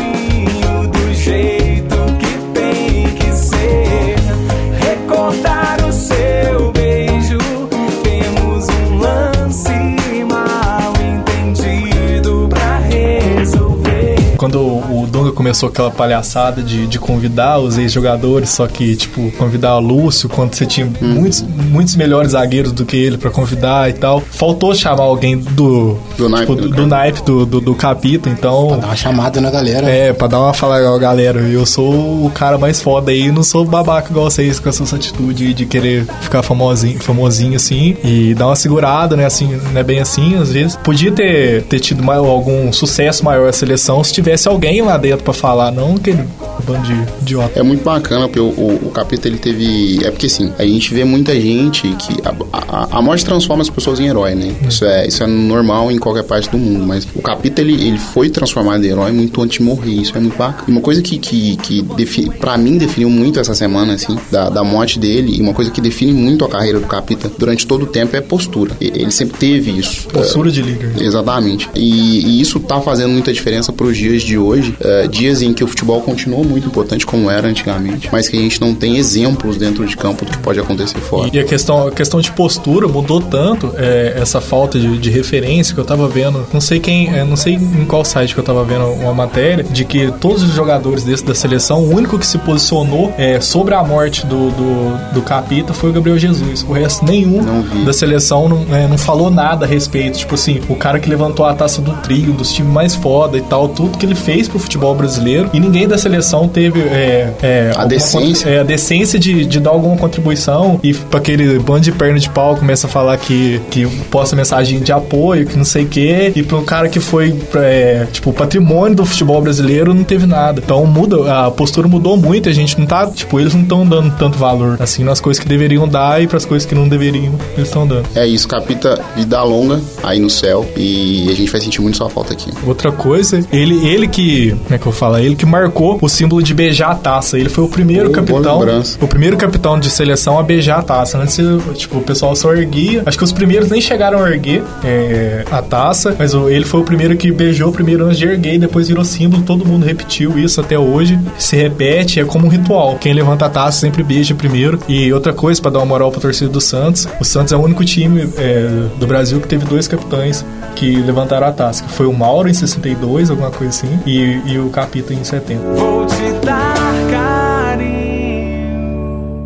[14.49, 14.98] quando o
[15.33, 20.55] começou aquela palhaçada de, de convidar os ex-jogadores, só que, tipo, convidar o Lúcio quando
[20.55, 20.93] você tinha hum.
[21.01, 24.21] muitos, muitos melhores zagueiros do que ele para convidar e tal.
[24.21, 25.99] Faltou chamar alguém do.
[26.17, 28.69] Do naipe, tipo, do, do, naipe do, do, do Capita, então.
[28.69, 29.89] Pra dar uma chamada na galera.
[29.89, 33.43] É, pra dar uma falada, ó, galera, eu sou o cara mais foda aí, não
[33.43, 38.47] sou babaca igual vocês com essa atitude de querer ficar famosinho, famosinho assim e dar
[38.47, 39.25] uma segurada, né?
[39.25, 40.77] Assim, não é bem assim, às vezes.
[40.77, 45.18] Podia ter, ter tido maior, algum sucesso maior a seleção se tivesse alguém lá dentro
[45.23, 46.27] pra falar, não aquele
[46.63, 46.93] bando de
[47.23, 47.59] idiota.
[47.59, 48.93] É muito bacana, porque o, o, o
[49.25, 50.05] ele teve.
[50.05, 52.17] É porque assim, a gente vê muita gente que.
[52.25, 54.55] A, a, a morte transforma as pessoas em herói, né?
[54.63, 54.69] Hum.
[54.69, 57.99] Isso, é, isso é normal em qualquer parte do mundo, mas o capítulo ele, ele
[57.99, 59.93] foi transformado em herói muito antes de morrer.
[59.93, 60.65] Isso é muito bacana.
[60.69, 64.51] E uma coisa que, que, que define, pra mim definiu muito essa semana, assim, da,
[64.51, 67.83] da morte dele, e uma coisa que define muito a carreira do capítulo durante todo
[67.83, 68.77] o tempo é postura.
[68.81, 70.09] Ele sempre teve isso.
[70.09, 70.93] Postura é, de líder.
[71.01, 71.69] Exatamente.
[71.75, 74.75] E, e, isso tá fazendo muita diferença pros dias de hoje.
[74.81, 78.41] É, dias em que o futebol continua muito importante como era antigamente, mas que a
[78.41, 81.31] gente não tem exemplos dentro de campo do que pode acontecer fora.
[81.33, 85.75] E a questão, a questão de postura mudou tanto, é, essa falta de, de, referência
[85.75, 88.45] que eu tava vendo, não sei quem, é, não sei em qual site que eu
[88.45, 92.27] tava vendo uma matéria, de que todos os jogadores desse da seleção, o único que
[92.27, 96.65] se posicionou é, sobre a morte do, do, do Capita foi o Gabriel Jesus.
[96.69, 97.39] O resto nenhum
[97.85, 100.19] da seleção não, é, não falou nada a respeito.
[100.19, 103.43] Tipo assim, o cara que levantou a taça do trio, dos times mais foda e
[103.43, 107.33] tal, tudo que ele fez pro futebol brasileiro brasileiro e ninguém da seleção teve é,
[107.43, 108.49] é, a, decência.
[108.49, 112.29] É, a decência de, de dar alguma contribuição e para aquele bando de perna de
[112.29, 116.33] pau começa a falar que, que posta mensagem de apoio, que não sei o quê,
[116.37, 120.61] e para um cara que foi é, tipo patrimônio do futebol brasileiro não teve nada.
[120.65, 124.15] Então muda, a postura mudou muito, a gente não tá, tipo, eles não estão dando
[124.17, 127.35] tanto valor assim nas coisas que deveriam dar e para as coisas que não deveriam,
[127.55, 128.07] eles estão dando.
[128.15, 132.11] É isso, capita vida longa aí no céu e a gente vai sentir muito sua
[132.11, 132.51] falta aqui.
[132.67, 135.19] Outra coisa, ele ele que, como é que eu falo?
[135.19, 137.39] Ele que marcou o símbolo símbolo de beijar a taça.
[137.39, 138.61] Ele foi o primeiro oh, capitão,
[139.01, 141.19] o primeiro capitão de seleção a beijar a taça.
[141.19, 141.39] Antes,
[141.77, 143.03] tipo, o pessoal só erguia.
[143.07, 146.85] Acho que os primeiros nem chegaram a erguer é, a taça, mas ele foi o
[146.85, 149.43] primeiro que beijou primeiro antes de erguer e depois virou símbolo.
[149.43, 151.19] Todo mundo repetiu isso até hoje.
[151.39, 152.99] Se repete, é como um ritual.
[153.01, 154.79] Quem levanta a taça sempre beija primeiro.
[154.89, 157.61] E outra coisa, para dar uma moral pra torcida do Santos, o Santos é o
[157.61, 158.69] único time é,
[158.99, 161.85] do Brasil que teve dois capitães que levantaram a taça.
[161.85, 166.08] Que foi o Mauro em 62, alguma coisa assim, e, e o Capita em 70
[166.09, 167.89] te dar carinho.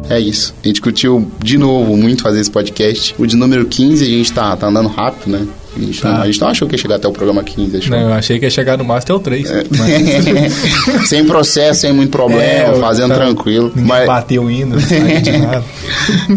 [0.08, 0.54] É isso.
[0.62, 3.14] A gente curtiu de novo muito fazer esse podcast.
[3.18, 5.46] O de número 15 a gente tá, tá andando rápido, né?
[5.74, 6.12] A gente, tá.
[6.12, 7.76] não, a gente não achou que ia chegar até o programa 15.
[7.78, 7.90] Achou?
[7.96, 9.50] Não, eu achei que ia chegar no máximo até o 3.
[9.50, 9.64] É.
[9.70, 11.08] Mas...
[11.08, 13.68] sem processo, sem muito problema, é, fazendo tá, tranquilo.
[13.74, 14.06] Ninguém mas...
[14.06, 15.64] bateu indo, não de nada.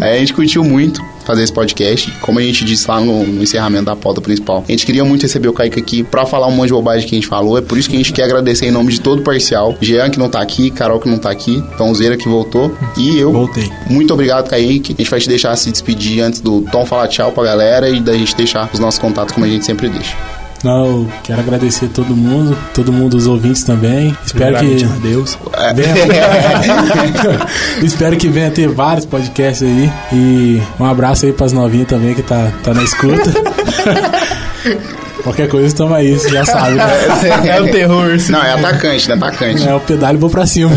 [0.00, 2.10] Aí a gente curtiu muito fazer esse podcast.
[2.20, 5.22] Como a gente disse lá no, no, encerramento da pauta principal, a gente queria muito
[5.22, 7.58] receber o Kaique aqui pra falar um monte de bobagem que a gente falou.
[7.58, 9.76] É por isso que a gente quer agradecer em nome de todo o parcial.
[9.80, 13.32] Jean, que não tá aqui, Carol, que não tá aqui, Tomzeira, que voltou, e eu.
[13.32, 13.70] Voltei.
[13.90, 14.94] Muito obrigado, Kaique.
[14.94, 18.00] A gente vai te deixar se despedir antes do Tom falar tchau pra galera e
[18.00, 20.35] da gente deixar os nossos contatos como a gente sempre deixa.
[20.64, 24.16] Não, quero agradecer todo mundo, todo mundo, os ouvintes também.
[24.24, 24.84] Espero que.
[25.02, 25.38] Deus.
[25.74, 25.94] Venha...
[27.82, 29.90] Espero que venha ter vários podcasts aí.
[30.12, 33.30] E um abraço aí pras novinhas também que tá, tá na escuta.
[35.26, 36.86] Qualquer coisa, aí, você já sabe, né?
[37.50, 38.30] É o terror, sim.
[38.30, 39.16] Não, é atacante, né?
[39.16, 39.68] Atacante.
[39.68, 40.70] É, o pedalho vou pra cima.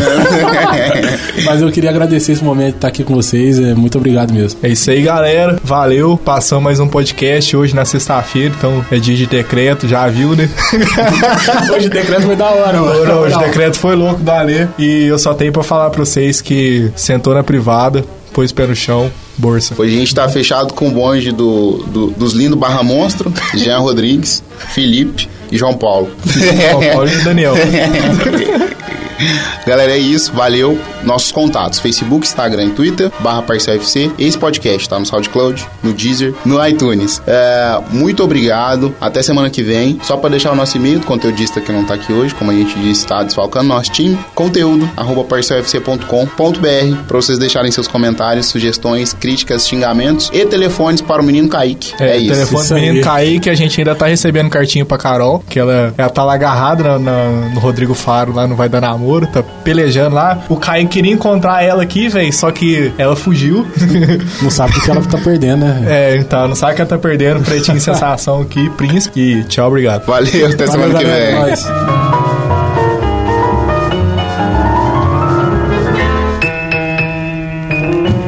[1.46, 3.60] Mas eu queria agradecer esse momento de estar aqui com vocês.
[3.60, 4.58] É, muito obrigado mesmo.
[4.60, 5.56] É isso aí, galera.
[5.62, 6.18] Valeu.
[6.18, 10.50] Passamos mais um podcast hoje na sexta-feira, então é dia de decreto, já viu, né?
[11.72, 13.04] Hoje o decreto foi da hora, mano.
[13.04, 14.66] Não, hoje o decreto foi louco, Dalê.
[14.76, 18.74] E eu só tenho pra falar pra vocês que sentou na privada, pôs pé no
[18.74, 19.74] chão, bolsa.
[19.78, 23.78] Hoje a gente tá fechado com o bonde do, do- dos lindos Barra Monstro, Jean
[23.78, 26.10] Rodrigues, Felipe e João Paulo.
[26.26, 27.54] João Paulo e Daniel.
[29.66, 30.32] Galera, é isso.
[30.32, 30.78] Valeu.
[31.04, 34.10] Nossos contatos: Facebook, Instagram e Twitter, barra Parcial FC.
[34.18, 37.22] Esse podcast tá no SoundCloud, no Deezer, no iTunes.
[37.26, 38.94] É, muito obrigado.
[39.00, 39.98] Até semana que vem.
[40.02, 42.54] Só para deixar o nosso e-mail, do conteudista que não tá aqui hoje, como a
[42.54, 44.18] gente disse, tá desfalcando nosso time.
[44.34, 51.24] Conteúdo, arroba parcialfc.com.br para vocês deixarem seus comentários, sugestões, críticas, xingamentos e telefones para o
[51.24, 51.92] menino Kaique.
[52.00, 52.32] É, É, isso.
[52.34, 53.04] telefone isso do menino.
[53.04, 56.82] Kaique, a gente ainda tá recebendo cartinha pra Carol, que ela, ela tá lá agarrada
[56.84, 60.38] na- na- no Rodrigo Faro, lá no Vai Dar Namoro, tá pelejando lá.
[60.48, 63.66] O Kaique queria encontrar ela aqui, velho, só que ela fugiu.
[64.42, 65.84] Não sabe o que ela tá perdendo, né?
[65.88, 67.42] é, então, não sabe que ela tá perdendo.
[67.44, 69.20] Pretinho sensação aqui, príncipe.
[69.20, 70.04] E tchau, obrigado.
[70.04, 71.52] Valeu, até Valeu, semana que galera, vem.
[71.54, 71.56] é.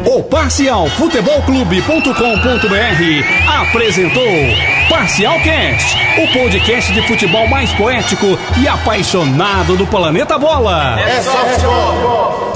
[0.07, 2.13] O Parcial Futebol Clube.com.br
[3.61, 4.27] apresentou
[4.89, 10.99] Parcial Cast, o podcast de futebol mais poético e apaixonado do planeta bola.
[11.01, 12.52] É só futebol.